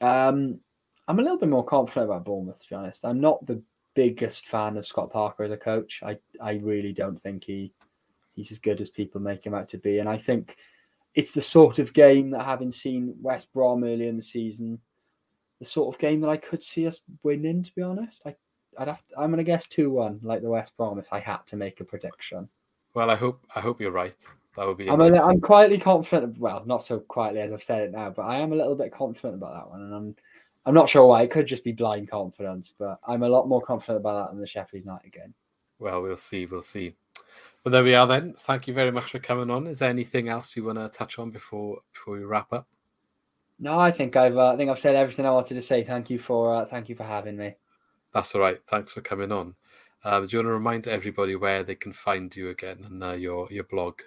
[0.00, 0.60] Um,
[1.08, 3.04] I'm a little bit more confident about Bournemouth, to be honest.
[3.04, 3.62] I'm not the
[3.94, 6.02] biggest fan of Scott Parker as a coach.
[6.04, 7.72] I, I really don't think he
[8.34, 9.98] he's as good as people make him out to be.
[9.98, 10.56] And I think
[11.14, 14.78] it's the sort of game that having seen West Brom earlier in the season,
[15.58, 18.22] the sort of game that I could see us winning, to be honest.
[18.26, 18.36] I
[18.78, 21.38] I'd have to, I'm gonna guess two one, like the West Brom, if I had
[21.46, 22.48] to make a prediction.
[22.94, 24.16] Well, I hope I hope you're right.
[24.56, 24.88] That would be.
[24.88, 26.38] I'm, li- nice- I'm quietly confident.
[26.38, 28.92] Well, not so quietly as I've said it now, but I am a little bit
[28.92, 30.16] confident about that one, and I'm
[30.64, 31.22] I'm not sure why.
[31.22, 34.40] It could just be blind confidence, but I'm a lot more confident about that than
[34.40, 35.34] the Sheffield United game.
[35.78, 36.46] Well, we'll see.
[36.46, 36.94] We'll see.
[37.62, 38.32] But there we are then.
[38.32, 39.66] Thank you very much for coming on.
[39.66, 42.66] Is there anything else you want to touch on before before we wrap up?
[43.58, 45.84] No, I think I've uh, I think I've said everything I wanted to say.
[45.84, 47.54] Thank you for uh, thank you for having me.
[48.16, 48.58] That's all right.
[48.66, 49.54] Thanks for coming on.
[50.02, 53.12] Uh, do you want to remind everybody where they can find you again and uh,
[53.12, 54.00] your your blog?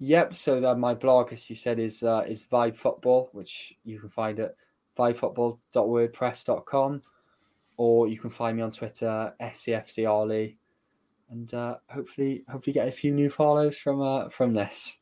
[0.00, 0.34] Yep.
[0.34, 4.40] So my blog, as you said, is uh, is Vibe Football, which you can find
[4.40, 4.56] at
[4.98, 7.02] vibefootball.wordpress.com,
[7.76, 10.56] or you can find me on Twitter, SCFC
[11.30, 14.98] and uh, hopefully hopefully get a few new follows from uh, from this.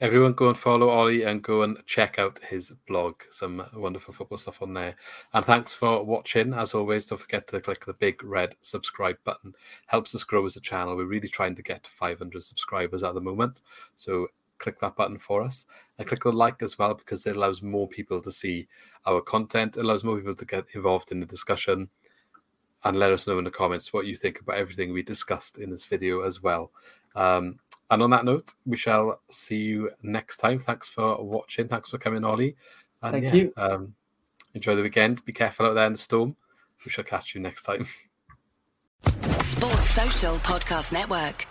[0.00, 3.22] Everyone go and follow Ollie and go and check out his blog.
[3.30, 4.94] Some wonderful football stuff on there.
[5.32, 6.52] And thanks for watching.
[6.52, 9.54] As always, don't forget to click the big red subscribe button.
[9.86, 10.96] Helps us grow as a channel.
[10.96, 13.62] We're really trying to get to 500 subscribers at the moment.
[13.94, 14.28] So
[14.58, 15.66] click that button for us
[15.98, 18.66] and click the like as well because it allows more people to see
[19.06, 19.76] our content.
[19.76, 21.88] It allows more people to get involved in the discussion
[22.84, 25.70] and let us know in the comments what you think about everything we discussed in
[25.70, 26.70] this video as well.
[27.14, 27.58] Um,
[27.90, 30.58] and on that note, we shall see you next time.
[30.58, 31.68] Thanks for watching.
[31.68, 32.56] Thanks for coming, Ollie.
[33.02, 33.52] And Thank yeah, you.
[33.56, 33.94] Um,
[34.54, 35.24] enjoy the weekend.
[35.24, 36.36] Be careful out there in the storm.
[36.84, 37.86] We shall catch you next time.
[39.38, 41.46] Sports Social Podcast Network.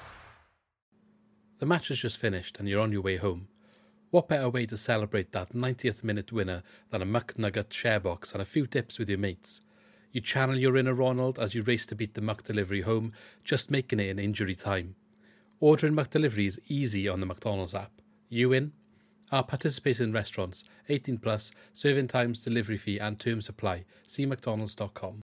[1.59, 3.47] The match has just finished and you're on your way home.
[4.11, 8.41] What better way to celebrate that 90th minute winner than a McNugget share box and
[8.41, 9.61] a few dips with your mates?
[10.11, 13.13] You channel your inner Ronald as you race to beat the McDelivery home,
[13.43, 14.95] just making it in injury time.
[15.59, 17.91] Ordering McDelivery is easy on the McDonald's app.
[18.29, 18.73] You in?
[19.31, 23.85] Our participating restaurants, 18 plus, serving times, delivery fee, and term supply.
[24.07, 25.21] See McDonald's.com.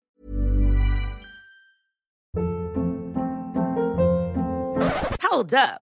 [5.23, 5.83] Hold up.